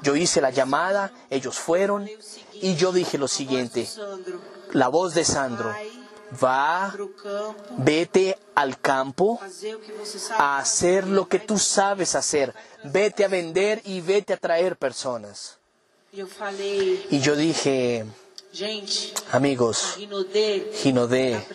Yo 0.04 0.16
hice 0.16 0.40
la 0.40 0.52
llamada, 0.52 1.12
ellos 1.32 1.58
fueron 1.58 2.08
y 2.54 2.76
yo 2.76 2.92
dije 2.92 3.18
lo 3.18 3.28
siguiente, 3.28 3.90
la 4.72 4.88
voz 4.88 5.16
de 5.16 5.26
Sandro, 5.26 5.74
va, 6.44 6.94
vete 7.78 8.38
al 8.56 8.80
campo 8.80 9.40
a 10.38 10.60
hacer 10.60 11.08
lo 11.08 11.28
que 11.28 11.40
tú 11.40 11.58
sabes 11.58 12.16
hacer, 12.16 12.54
vete 12.84 13.26
a 13.26 13.28
vender 13.28 13.82
y 13.84 14.02
vete 14.02 14.34
a 14.34 14.38
traer 14.38 14.78
personas. 14.78 15.58
Y 16.12 17.20
yo 17.20 17.36
dije, 17.36 18.06
amigos, 19.32 19.98
Ginodé 20.74 21.46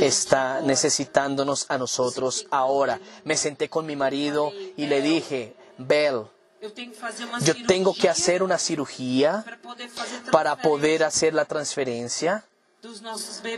está 0.00 0.60
necesitándonos 0.60 1.66
a 1.68 1.78
nosotros 1.78 2.46
ahora. 2.50 3.00
Me 3.24 3.36
senté 3.36 3.68
con 3.68 3.86
mi 3.86 3.96
marido 3.96 4.52
y 4.76 4.86
le 4.86 5.02
dije, 5.02 5.54
Bel, 5.78 6.26
Eu 6.58 6.70
tenho 6.70 6.90
que 6.90 6.98
fazer 6.98 7.26
uma 7.26 7.38
yo 7.38 7.54
tengo 7.66 7.94
que 7.94 8.08
hacer 8.08 8.42
una 8.42 8.58
cirugía 8.58 9.44
para 10.32 10.56
poder 10.56 11.04
hacer 11.04 11.34
la 11.34 11.44
transferencia 11.44 12.44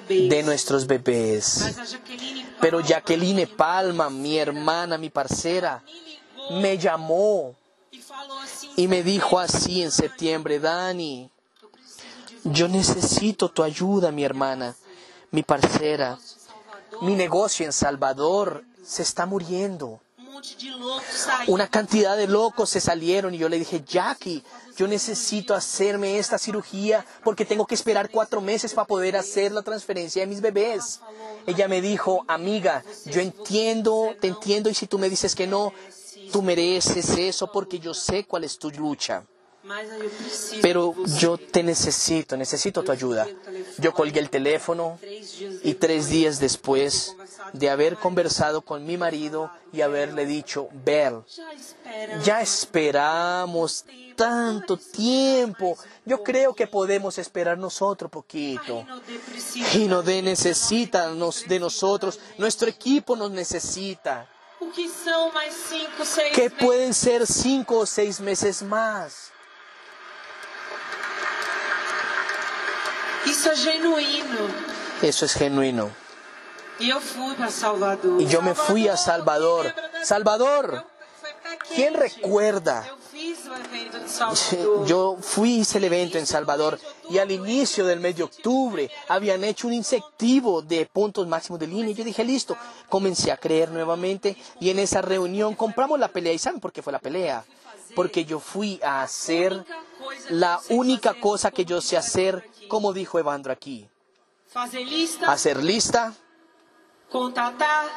de 0.09 0.43
nuestros 0.43 0.87
bebés. 0.87 1.77
Pero 2.61 2.81
Jacqueline 2.81 3.47
Palma, 3.47 4.11
mi 4.11 4.39
hermana, 4.39 4.99
mi 4.99 5.11
parcera, 5.11 5.83
me 6.51 6.77
llamó 6.77 7.55
e 7.93 8.83
y 8.83 8.89
me 8.89 9.03
dijo 9.03 9.39
así 9.39 9.83
en 9.83 9.91
septiembre, 9.91 10.59
Dani, 10.59 11.31
yo 12.53 12.69
necesito 12.69 13.49
tu 13.49 13.63
ayuda, 13.63 14.13
mi 14.13 14.25
hermana, 14.25 14.75
mi 15.31 15.43
parcera. 15.43 16.19
Mi 17.01 17.15
negocio 17.15 17.65
en 17.65 17.73
Salvador 17.73 18.65
se 18.85 19.03
está 19.03 19.27
muriendo. 19.27 20.01
Una 21.49 21.69
cantidad 21.69 22.17
de 22.17 22.29
locos 22.29 22.71
se 22.71 22.81
salieron 22.81 23.35
y 23.35 23.39
yo 23.39 23.49
le 23.49 23.59
dije, 23.59 23.83
Jackie, 23.85 24.43
yo 24.77 24.87
necesito 24.87 25.55
hacerme 25.55 26.19
esta 26.19 26.39
cirugía 26.39 27.05
porque 27.25 27.45
tengo 27.45 27.67
que 27.67 27.75
esperar 27.75 28.09
cuatro 28.11 28.41
meses 28.41 28.73
para 28.73 28.87
poder 28.87 29.17
hacer 29.17 29.53
la 29.53 29.63
transferencia 29.63 30.23
de 30.23 30.29
mis 30.29 30.41
bebés. 30.41 31.01
Ella 31.47 31.67
me 31.67 31.81
dijo, 31.81 32.25
amiga, 32.29 32.85
yo 33.07 33.21
entiendo, 33.21 34.15
te 34.21 34.29
entiendo 34.29 34.71
y 34.71 34.75
si 34.75 34.87
tú 34.87 34.99
me 34.99 35.11
dices 35.11 35.35
que 35.35 35.47
no, 35.47 35.73
tú 36.33 36.43
mereces 36.43 37.11
eso 37.11 37.51
porque 37.51 37.81
yo 37.81 37.93
sé 37.93 38.25
cuál 38.25 38.45
es 38.45 38.59
tu 38.59 38.71
lucha. 38.71 39.25
Pero 40.63 40.95
de 40.95 41.19
yo 41.19 41.39
te 41.39 41.63
necesito, 41.63 42.37
necesito 42.37 42.83
tu 42.83 42.93
ayuda. 42.93 43.27
Yo 43.79 43.93
colgué 43.93 44.21
el 44.21 44.31
teléfono 44.31 44.99
y 45.63 45.75
tres 45.75 46.09
días 46.09 46.41
después 46.41 47.17
de 47.53 47.71
haber 47.71 47.97
conversado 47.97 48.63
con 48.63 48.85
mi 48.85 48.97
marido 48.97 49.51
y 49.73 49.81
haberle 49.81 50.27
dicho, 50.27 50.69
Bel, 50.85 51.23
ya 52.25 52.41
esperamos 52.41 53.85
tanto 54.17 54.77
tiempo. 54.77 55.79
Yo 56.05 56.23
creo 56.23 56.55
que 56.55 56.67
podemos 56.67 57.19
esperarnos 57.19 57.81
otro 57.81 58.09
poquito. 58.09 58.85
Precisa. 59.31 59.69
Ginodé 59.69 60.23
necesita 60.23 61.09
de 61.47 61.61
nosotros, 61.61 62.19
nuestro 62.37 62.69
equipo 62.69 63.17
nos 63.17 63.31
necesita. 63.31 64.29
Que 66.35 66.51
pueden 66.51 66.93
ser 66.93 67.27
cinco 67.27 67.79
o 67.79 67.87
seis 67.87 68.21
meses 68.21 68.63
más. 68.63 69.31
Isso 73.27 73.49
é 73.49 73.55
genuíno. 73.57 74.49
Eso 75.03 75.25
es 75.25 75.33
genuino. 75.33 75.91
E 76.81 76.91
eu 76.91 77.01
fui 77.01 77.35
para 77.35 77.51
Salvador. 77.51 78.23
Y 78.23 78.27
yo 78.27 78.41
me 78.41 78.55
fui 78.55 78.89
a 78.89 78.97
Salvador. 78.97 79.75
Salvador, 80.03 80.85
¿quién 81.75 81.95
recuerda? 81.95 82.85
Yo 84.87 85.19
fui 85.21 85.59
a 85.59 85.63
ese 85.63 85.85
evento 85.85 86.19
en 86.19 86.27
Salvador 86.27 86.79
y 87.11 87.19
al 87.19 87.31
inicio 87.33 87.85
del 87.85 88.01
mes 88.01 88.17
de 88.17 88.23
octubre 88.23 88.91
habían 89.09 89.43
hecho 89.43 89.67
un 89.67 89.73
incentivo 89.73 90.63
de 90.63 90.87
puntos 90.87 91.27
máximos 91.27 91.59
de 91.59 91.67
línea. 91.67 91.91
Y 91.91 91.95
yo 91.95 92.05
dije, 92.05 92.25
listo, 92.25 92.57
comencé 92.89 93.33
a 93.33 93.37
creer 93.37 93.71
nuevamente 93.71 94.37
y 94.61 94.71
en 94.71 94.79
esa 94.79 95.03
reunión 95.03 95.55
compramos 95.57 95.99
la 95.99 96.09
pelea. 96.09 96.33
¿Y 96.33 96.39
saben 96.39 96.61
por 96.61 96.73
qué 96.73 96.81
fue 96.81 96.93
la 96.93 97.01
pelea? 97.01 97.45
Porque 97.95 98.25
yo 98.25 98.41
fui 98.41 98.81
a 98.83 99.03
hacer 99.03 99.65
la 100.31 100.61
única 100.69 101.15
cosa 101.15 101.51
que 101.51 101.65
yo 101.65 101.81
sé 101.81 101.97
hacer, 101.97 102.49
como 102.69 102.93
dijo 102.93 103.19
Evandro 103.19 103.53
aquí. 103.53 103.89
Hacer 105.27 105.63
lista, 105.63 106.15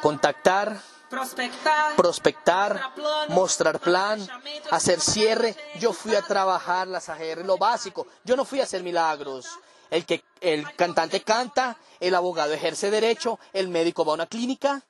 contactar, 0.01 0.81
prospectar, 1.09 1.95
prospectar, 1.95 2.81
mostrar 3.29 3.79
plan, 3.79 4.25
hacer 4.71 4.99
cierre. 4.99 5.55
Yo 5.79 5.93
fui 5.93 6.15
a 6.15 6.21
trabajar 6.21 6.87
las 6.87 7.09
AGR, 7.09 7.45
lo 7.45 7.57
básico. 7.57 8.07
Yo 8.23 8.35
no 8.35 8.45
fui 8.45 8.59
a 8.59 8.63
hacer 8.63 8.83
milagros. 8.83 9.47
El 9.89 10.05
que 10.05 10.23
el 10.39 10.73
cantante 10.75 11.21
canta, 11.21 11.77
el 11.99 12.15
abogado 12.15 12.53
ejerce 12.53 12.89
derecho, 12.89 13.39
el 13.51 13.67
médico 13.67 14.05
va 14.05 14.13
a 14.13 14.15
una 14.15 14.25
clínica 14.25 14.85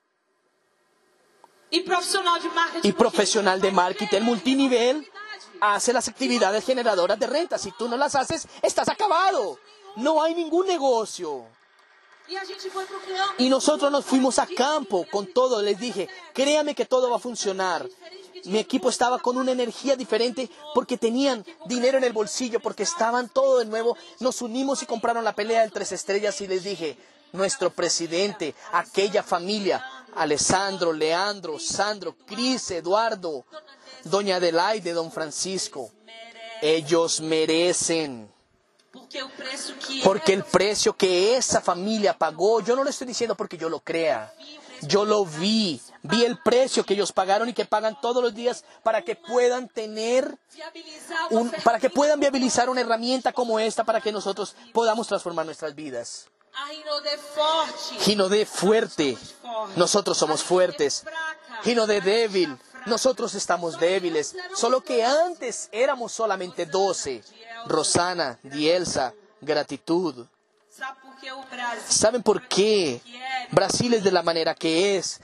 e 1.72 1.82
profissional 1.82 2.40
de 2.40 2.50
marketing. 2.50 2.88
y 2.88 2.92
profesional 2.92 3.60
de 3.60 3.70
marketing 3.70 4.20
multinivel 4.20 5.08
hace 5.60 5.92
las 5.92 6.06
actividades 6.06 6.64
generadoras 6.64 7.18
de 7.18 7.26
renta. 7.26 7.56
Si 7.56 7.70
tú 7.72 7.88
no 7.88 7.96
las 7.96 8.14
haces, 8.14 8.46
estás 8.60 8.88
acabado. 8.88 9.58
No 9.96 10.22
hay 10.22 10.34
ningún 10.34 10.66
negocio. 10.66 11.44
Y 13.38 13.48
nosotros 13.48 13.90
nos 13.90 14.04
fuimos 14.04 14.38
a 14.38 14.46
campo 14.46 15.06
con 15.10 15.26
todo. 15.32 15.62
Les 15.62 15.78
dije, 15.78 16.08
créame 16.32 16.74
que 16.74 16.84
todo 16.84 17.10
va 17.10 17.16
a 17.16 17.20
funcionar. 17.20 17.88
Mi 18.44 18.58
equipo 18.58 18.88
estaba 18.88 19.18
con 19.18 19.36
una 19.36 19.52
energía 19.52 19.96
diferente 19.96 20.50
porque 20.74 20.98
tenían 20.98 21.44
dinero 21.66 21.98
en 21.98 22.04
el 22.04 22.12
bolsillo, 22.12 22.60
porque 22.60 22.82
estaban 22.82 23.28
todo 23.28 23.58
de 23.58 23.66
nuevo. 23.66 23.96
Nos 24.20 24.42
unimos 24.42 24.82
y 24.82 24.86
compraron 24.86 25.24
la 25.24 25.34
pelea 25.34 25.62
del 25.62 25.72
tres 25.72 25.92
estrellas 25.92 26.40
y 26.40 26.48
les 26.48 26.64
dije, 26.64 26.96
nuestro 27.32 27.70
presidente, 27.70 28.54
aquella 28.72 29.22
familia, 29.22 29.84
Alessandro, 30.14 30.92
Leandro, 30.92 31.58
Sandro, 31.58 32.16
Cris, 32.26 32.70
Eduardo, 32.70 33.44
Doña 34.04 34.36
Adelaide, 34.36 34.92
Don 34.92 35.10
Francisco, 35.10 35.90
ellos 36.60 37.20
merecen. 37.20 38.30
Porque 40.04 40.32
el 40.32 40.44
precio 40.44 40.94
que 40.94 41.36
esa 41.36 41.60
familia 41.60 42.16
pagó, 42.16 42.60
yo 42.60 42.76
no 42.76 42.84
lo 42.84 42.90
estoy 42.90 43.06
diciendo 43.06 43.34
porque 43.34 43.56
yo 43.56 43.68
lo 43.68 43.80
crea. 43.80 44.32
Yo 44.82 45.04
lo 45.04 45.24
vi, 45.24 45.80
vi 46.02 46.24
el 46.24 46.38
precio 46.38 46.84
que 46.84 46.94
ellos 46.94 47.12
pagaron 47.12 47.48
y 47.48 47.52
que 47.52 47.64
pagan 47.64 47.96
todos 48.00 48.20
los 48.20 48.34
días 48.34 48.64
para 48.82 49.02
que 49.02 49.14
puedan 49.14 49.68
tener, 49.68 50.36
un, 51.30 51.52
para 51.62 51.78
que 51.78 51.88
puedan 51.88 52.18
viabilizar 52.18 52.68
una 52.68 52.80
herramienta 52.80 53.32
como 53.32 53.60
esta 53.60 53.84
para 53.84 54.00
que 54.00 54.10
nosotros 54.10 54.56
podamos 54.72 55.06
transformar 55.06 55.46
nuestras 55.46 55.76
vidas. 55.76 56.28
Gino 58.00 58.28
de 58.28 58.46
fuerte, 58.46 59.16
nosotros 59.76 60.18
somos 60.18 60.42
fuertes. 60.42 61.04
Gino 61.62 61.86
de 61.86 62.00
débil, 62.00 62.58
nosotros 62.86 63.34
estamos 63.34 63.78
débiles. 63.78 64.36
Solo 64.54 64.82
que 64.82 65.04
antes 65.04 65.68
éramos 65.72 66.12
solamente 66.12 66.66
12. 66.66 67.22
Rosana, 67.66 68.38
Dielsa, 68.42 69.14
gratitud. 69.40 70.26
¿Saben 71.88 72.22
por 72.22 72.46
qué? 72.48 73.00
Brasil 73.50 73.94
es 73.94 74.04
de 74.04 74.12
la 74.12 74.22
manera 74.22 74.54
que 74.54 74.96
es. 74.96 75.20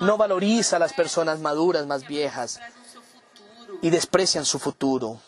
No 0.00 0.16
valoriza 0.16 0.76
a 0.76 0.80
las 0.80 0.92
personas 0.92 1.38
maduras, 1.40 1.86
más 1.86 2.06
viejas, 2.06 2.60
y 3.80 3.90
desprecian 3.90 4.44
su 4.44 4.58
futuro. 4.58 5.20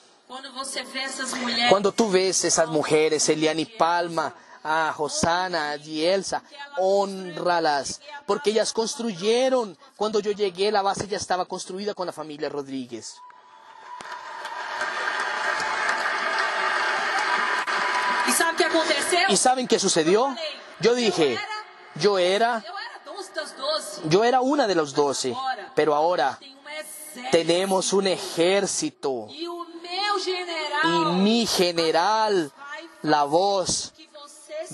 Cuando 1.69 1.93
tú 1.93 2.11
ves 2.11 2.45
esas 2.45 2.69
mujeres, 2.69 3.29
Eliani 3.29 3.65
Palma, 3.65 4.35
a 4.65 4.93
Josana, 4.97 5.71
a 5.71 5.79
Dielsa, 5.79 6.43
honralas, 6.79 8.01
porque 8.27 8.51
ellas 8.51 8.73
construyeron. 8.73 9.77
Cuando 9.97 10.21
yo 10.21 10.33
llegué, 10.33 10.71
la 10.71 10.83
base 10.83 11.07
ya 11.09 11.17
estaba 11.17 11.45
construida 11.45 11.95
con 11.95 12.07
la 12.07 12.13
familia 12.13 12.49
Rodríguez. 12.49 13.17
¿Y 19.29 19.37
saben 19.37 19.67
qué 19.67 19.79
sucedió? 19.79 20.35
Yo 20.81 20.95
dije, 20.95 21.39
yo 21.97 22.19
era, 22.19 22.65
yo 24.05 24.25
era 24.25 24.41
una 24.41 24.67
de 24.67 24.75
los 24.75 24.95
doce, 24.95 25.37
pero 25.75 25.95
ahora 25.95 26.39
tenemos 27.31 27.93
un 27.93 28.07
ejército 28.07 29.29
y 30.85 31.05
mi 31.17 31.47
general, 31.47 32.53
la 33.03 33.25
voz, 33.25 33.93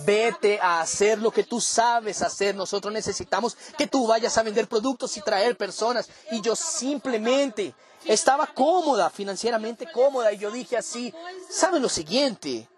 Vete 0.04 0.58
a 0.60 0.80
hacer 0.80 1.18
lo 1.18 1.30
que 1.30 1.44
tú 1.44 1.60
sabes 1.60 2.22
hacer. 2.22 2.54
Nosotros 2.54 2.92
necesitamos 2.92 3.56
que 3.76 3.86
tú 3.86 4.06
vayas 4.06 4.36
a 4.38 4.42
vender 4.42 4.68
productos 4.68 5.16
y 5.16 5.20
traer 5.20 5.56
personas. 5.56 6.08
Y 6.30 6.40
yo 6.40 6.54
simplemente 6.56 7.74
estaba 8.04 8.46
cómoda, 8.46 9.10
financieramente 9.10 9.86
cómoda. 9.90 10.32
Y 10.32 10.38
yo 10.38 10.50
dije 10.50 10.76
así, 10.76 11.14
¿saben 11.50 11.82
lo 11.82 11.88
siguiente? 11.88 12.68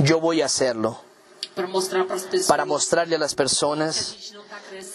Yo 0.00 0.20
voy 0.20 0.42
a 0.42 0.46
hacerlo 0.46 1.00
para 2.48 2.64
mostrarle 2.64 3.16
a 3.16 3.18
las 3.18 3.34
personas 3.34 4.34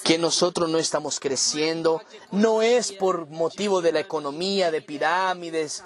que 0.04 0.18
nosotros 0.18 0.70
no 0.70 0.78
estamos 0.78 1.20
creciendo. 1.20 2.02
No 2.32 2.62
es 2.62 2.92
por 2.92 3.28
motivo 3.28 3.82
de 3.82 3.92
la 3.94 4.00
economía, 4.00 4.72
de 4.72 4.82
pirámides, 4.82 5.84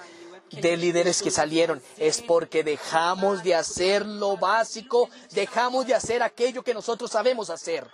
de 0.60 0.76
líderes 0.76 1.22
que 1.22 1.30
salieron. 1.30 1.82
Es 1.96 2.22
porque 2.22 2.64
dejamos 2.64 3.42
de 3.42 3.54
hacer 3.54 4.06
lo 4.06 4.36
básico, 4.36 5.10
dejamos 5.30 5.86
de 5.86 5.94
hacer 5.94 6.22
aquello 6.22 6.62
que 6.62 6.74
nosotros 6.74 7.10
sabemos 7.10 7.50
hacer. 7.50 7.86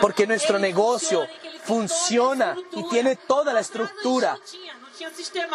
Porque 0.00 0.26
nuestro 0.26 0.58
negocio 0.58 1.26
funciona, 1.64 2.56
y 2.72 2.88
tiene 2.88 3.16
toda 3.16 3.52
la 3.52 3.60
estructura. 3.60 4.38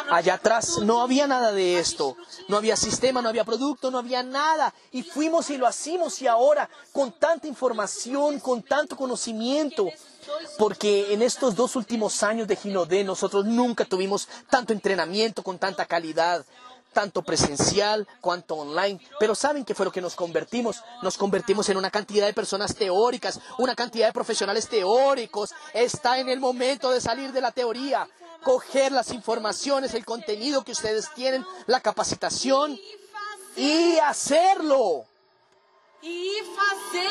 Allá 0.10 0.36
atrás 0.36 0.80
no 0.80 1.02
había 1.02 1.28
nada 1.28 1.52
de 1.52 1.80
esto, 1.80 2.18
no 2.48 2.58
había 2.58 2.76
sistema, 2.76 3.22
no 3.22 3.30
había 3.30 3.44
producto, 3.44 3.92
no 3.92 3.98
había 3.98 4.24
nada. 4.24 4.74
Y 4.92 5.04
fuimos 5.04 5.50
y 5.50 5.58
lo 5.58 5.68
hacimos 5.68 6.22
y 6.22 6.28
ahora 6.28 6.70
con 6.92 7.12
tanta 7.14 7.48
información, 7.48 8.40
con 8.40 8.64
tanto 8.64 8.96
conocimiento, 8.96 9.88
porque 10.58 11.14
en 11.14 11.22
estos 11.22 11.56
dos 11.56 11.76
últimos 11.76 12.24
años 12.24 12.48
de 12.48 12.56
Ginodé 12.56 13.04
nosotros 13.04 13.46
nunca 13.46 13.86
tuvimos 13.86 14.28
tanto 14.50 14.74
entrenamiento 14.74 15.44
con 15.44 15.58
tanta 15.58 15.86
calidad, 15.86 16.46
tanto 16.92 17.22
presencial 17.22 18.08
cuanto 18.22 18.56
online. 18.56 19.00
Pero 19.20 19.36
¿saben 19.36 19.64
qué 19.64 19.76
fue 19.76 19.86
lo 19.86 19.92
que 19.92 20.02
nos 20.02 20.16
convertimos? 20.16 20.82
Nos 21.02 21.18
convertimos 21.18 21.70
en 21.70 21.78
una 21.78 21.92
cantidad 21.92 22.26
de 22.26 22.34
personas 22.34 22.76
teóricas, 22.76 23.40
una 23.58 23.76
cantidad 23.76 24.08
de 24.08 24.14
profesionales 24.14 24.68
teóricos. 24.68 25.54
Está 25.74 26.20
en 26.20 26.30
el 26.30 26.40
momento 26.40 26.92
de 26.92 27.02
salir 27.02 27.32
de 27.32 27.42
la 27.42 27.52
teoría 27.52 28.08
coger 28.44 28.92
las 28.92 29.12
informaciones, 29.12 29.94
el 29.94 30.06
contenido 30.06 30.64
que 30.64 30.72
ustedes 30.72 31.14
tienen, 31.14 31.46
la 31.68 31.82
capacitación 31.82 32.80
y 33.56 33.98
hacerlo. 34.00 35.06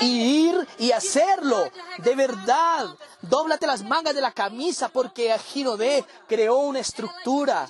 Y 0.00 0.48
ir 0.48 0.68
y 0.78 0.92
hacerlo. 0.92 1.70
De 1.98 2.14
verdad. 2.14 2.96
Dóblate 3.20 3.66
las 3.66 3.82
mangas 3.82 4.14
de 4.14 4.20
la 4.20 4.32
camisa 4.32 4.88
porque 4.88 5.36
Ginodé 5.38 6.04
creó 6.26 6.58
una 6.58 6.78
estructura. 6.78 7.68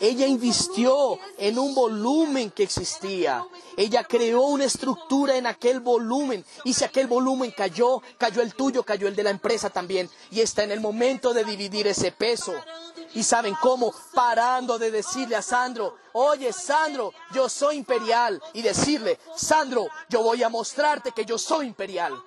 Ella 0.00 0.26
invistió 0.26 1.18
en 1.38 1.58
un 1.58 1.74
volumen 1.74 2.50
que 2.50 2.64
existía. 2.64 3.46
Ella 3.76 4.04
creó 4.04 4.42
una 4.42 4.64
estructura 4.64 5.36
en 5.36 5.46
aquel 5.46 5.80
volumen. 5.80 6.44
Y 6.64 6.74
si 6.74 6.84
aquel 6.84 7.06
volumen 7.06 7.52
cayó, 7.56 8.02
cayó 8.18 8.42
el 8.42 8.54
tuyo, 8.54 8.82
cayó 8.82 9.08
el 9.08 9.16
de 9.16 9.22
la 9.22 9.30
empresa 9.30 9.70
también. 9.70 10.10
Y 10.30 10.40
está 10.40 10.64
en 10.64 10.72
el 10.72 10.80
momento 10.80 11.32
de 11.32 11.44
dividir 11.44 11.86
ese 11.86 12.12
peso. 12.12 12.52
¿Y 13.14 13.22
saben 13.22 13.54
cómo? 13.60 13.94
Parando 14.12 14.78
de 14.78 14.90
decirle 14.90 15.36
a 15.36 15.42
Sandro, 15.42 15.96
oye 16.12 16.52
Sandro, 16.52 17.12
yo 17.32 17.48
soy 17.48 17.76
imperial. 17.76 18.42
Y 18.52 18.62
decirle, 18.62 19.20
Sandro, 19.36 19.86
yo 20.08 20.22
voy 20.22 20.42
a 20.42 20.48
mostrarte 20.48 21.12
que 21.12 21.24
yo 21.24 21.38
soy 21.38 21.66
imperial. 21.66 22.20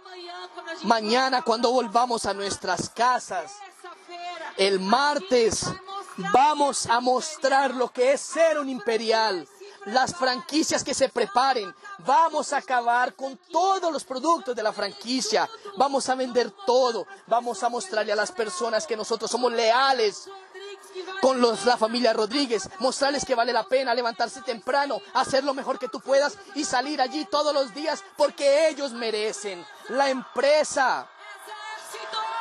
Mañana 0.84 1.42
cuando 1.42 1.72
volvamos 1.72 2.26
a 2.26 2.34
nuestras 2.34 2.90
casas, 2.90 3.56
el 4.58 4.80
martes, 4.80 5.66
vamos 6.34 6.88
a 6.88 7.00
mostrar 7.02 7.76
lo 7.76 7.92
que 7.92 8.14
es 8.14 8.22
ser 8.22 8.58
un 8.58 8.70
imperial. 8.70 9.48
Las 9.86 10.14
franquicias 10.14 10.84
que 10.84 10.94
se 10.94 11.08
preparen, 11.08 11.74
vamos 12.00 12.52
a 12.52 12.58
acabar 12.58 13.14
con 13.14 13.38
todos 13.52 13.92
los 13.92 14.04
productos 14.04 14.54
de 14.54 14.64
la 14.64 14.74
franquicia. 14.74 15.50
Vamos 15.78 16.10
a 16.10 16.16
vender 16.16 16.52
todo. 16.66 17.08
Vamos 17.26 17.64
a 17.64 17.70
mostrarle 17.70 18.12
a 18.12 18.18
las 18.18 18.32
personas 18.32 18.86
que 18.86 18.98
nosotros 18.98 19.32
somos 19.32 19.54
leales 19.54 20.30
con 21.22 21.42
los, 21.42 21.66
la 21.66 21.78
familia 21.78 22.14
Rodríguez, 22.14 22.70
mostrarles 22.80 23.26
que 23.26 23.36
vale 23.36 23.54
la 23.54 23.64
pena 23.64 23.94
levantarse 23.94 24.42
temprano, 24.42 25.02
hacer 25.14 25.44
lo 25.44 25.54
mejor 25.54 25.80
que 25.80 25.88
tú 25.88 26.00
puedas 26.00 26.38
y 26.56 26.64
salir 26.64 27.02
allí 27.02 27.26
todos 27.26 27.54
los 27.54 27.74
días 27.74 28.04
porque 28.16 28.70
ellos 28.70 28.92
merecen. 28.92 29.66
La 29.90 30.10
empresa, 30.10 31.08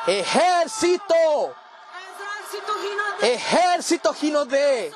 ejército, 0.07 1.55
ejército 3.21 4.15
Ginodé. 4.15 4.93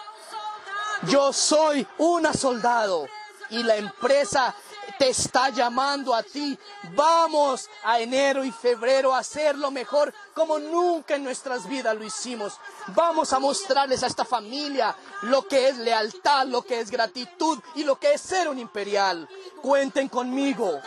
Yo 1.02 1.32
soy 1.32 1.86
una 1.98 2.34
soldado 2.34 3.06
y 3.48 3.62
la 3.62 3.76
empresa 3.76 4.54
te 4.98 5.08
está 5.08 5.50
llamando 5.50 6.14
a 6.14 6.22
ti. 6.22 6.58
Vamos 6.94 7.68
a 7.84 8.00
enero 8.00 8.44
y 8.44 8.52
febrero 8.52 9.14
a 9.14 9.18
hacerlo 9.18 9.70
mejor 9.70 10.12
como 10.34 10.58
nunca 10.58 11.16
en 11.16 11.24
nuestras 11.24 11.68
vidas 11.68 11.96
lo 11.96 12.04
hicimos. 12.04 12.54
Vamos 12.88 13.32
a 13.32 13.38
mostrarles 13.38 14.02
a 14.02 14.06
esta 14.06 14.24
familia 14.24 14.96
lo 15.22 15.46
que 15.46 15.68
es 15.68 15.76
lealtad, 15.78 16.46
lo 16.46 16.62
que 16.62 16.80
es 16.80 16.90
gratitud 16.90 17.58
y 17.74 17.84
lo 17.84 17.98
que 17.98 18.14
es 18.14 18.20
ser 18.20 18.48
un 18.48 18.58
imperial. 18.58 19.28
Cuenten 19.60 20.08
conmigo. 20.08 20.80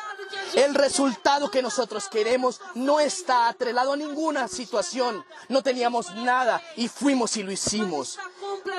El 0.56 0.76
resultado 0.76 1.50
que 1.50 1.62
nosotros 1.62 2.08
queremos 2.10 2.62
no 2.76 3.00
está 3.00 3.48
atrelado 3.48 3.94
a 3.94 3.98
ninguna 3.98 4.48
situación. 4.48 5.24
No 5.50 5.62
teníamos 5.62 6.14
nada 6.16 6.62
y 6.76 6.88
fuimos 6.88 7.38
y 7.38 7.44
lo 7.44 7.52
hicimos. 7.52 8.18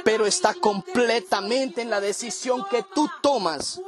Pero 0.05 0.27
está 0.27 0.55
completamente 0.55 1.83
en 1.83 1.91
la 1.91 2.01
decisión 2.01 2.65
que 2.71 2.83
tú 2.83 3.09
tomas. 3.23 3.81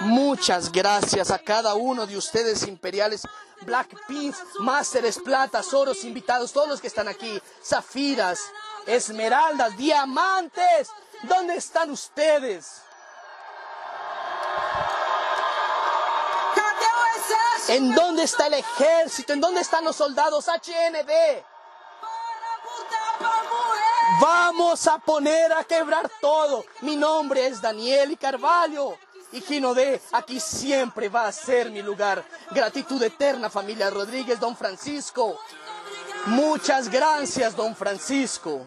Muchas 0.00 0.70
gracias 0.70 1.30
a 1.30 1.38
cada 1.38 1.74
uno 1.74 2.06
de 2.06 2.16
ustedes 2.16 2.66
imperiales, 2.66 3.22
Black 3.62 3.88
Pins, 4.06 4.36
Másteres, 4.60 5.18
Platas, 5.18 5.74
Oros, 5.74 6.04
invitados, 6.04 6.52
todos 6.52 6.68
los 6.68 6.80
que 6.80 6.86
están 6.86 7.08
aquí, 7.08 7.40
Zafiras, 7.64 8.38
Esmeraldas, 8.86 9.76
Diamantes, 9.76 10.88
¿dónde 11.24 11.56
están 11.56 11.90
ustedes? 11.90 12.82
¿En 17.68 17.94
dónde 17.94 18.22
está 18.22 18.46
el 18.46 18.54
ejército? 18.54 19.32
¿En 19.32 19.40
dónde 19.40 19.60
están 19.60 19.84
los 19.84 19.96
soldados 19.96 20.46
HNB? 20.46 21.44
Vamos 24.20 24.86
a 24.86 24.98
poner 24.98 25.52
a 25.52 25.64
quebrar 25.64 26.10
todo. 26.20 26.64
Mi 26.80 26.96
nombre 26.96 27.46
es 27.46 27.60
Daniel 27.60 28.12
y 28.12 28.16
Carvalho. 28.16 28.96
Y 29.32 29.40
Gino 29.40 29.74
D, 29.74 30.00
aquí 30.12 30.40
siempre 30.40 31.08
va 31.08 31.26
a 31.26 31.32
ser 31.32 31.70
mi 31.70 31.82
lugar. 31.82 32.24
Gratitud 32.50 33.02
eterna, 33.02 33.50
familia 33.50 33.90
Rodríguez, 33.90 34.40
don 34.40 34.56
Francisco. 34.56 35.38
Muchas 36.26 36.90
gracias, 36.90 37.54
don 37.54 37.76
Francisco. 37.76 38.66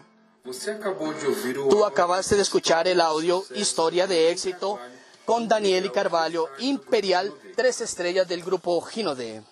Tú 1.70 1.84
acabaste 1.84 2.34
de 2.34 2.42
escuchar 2.42 2.88
el 2.88 3.00
audio 3.00 3.44
Historia 3.54 4.06
de 4.06 4.30
éxito 4.30 4.78
con 5.24 5.46
Daniel 5.46 5.86
y 5.86 5.90
Carvalho, 5.90 6.48
Imperial, 6.58 7.32
tres 7.54 7.80
estrellas 7.80 8.26
del 8.26 8.42
grupo 8.42 8.80
Gino 8.80 9.14
D. 9.14 9.42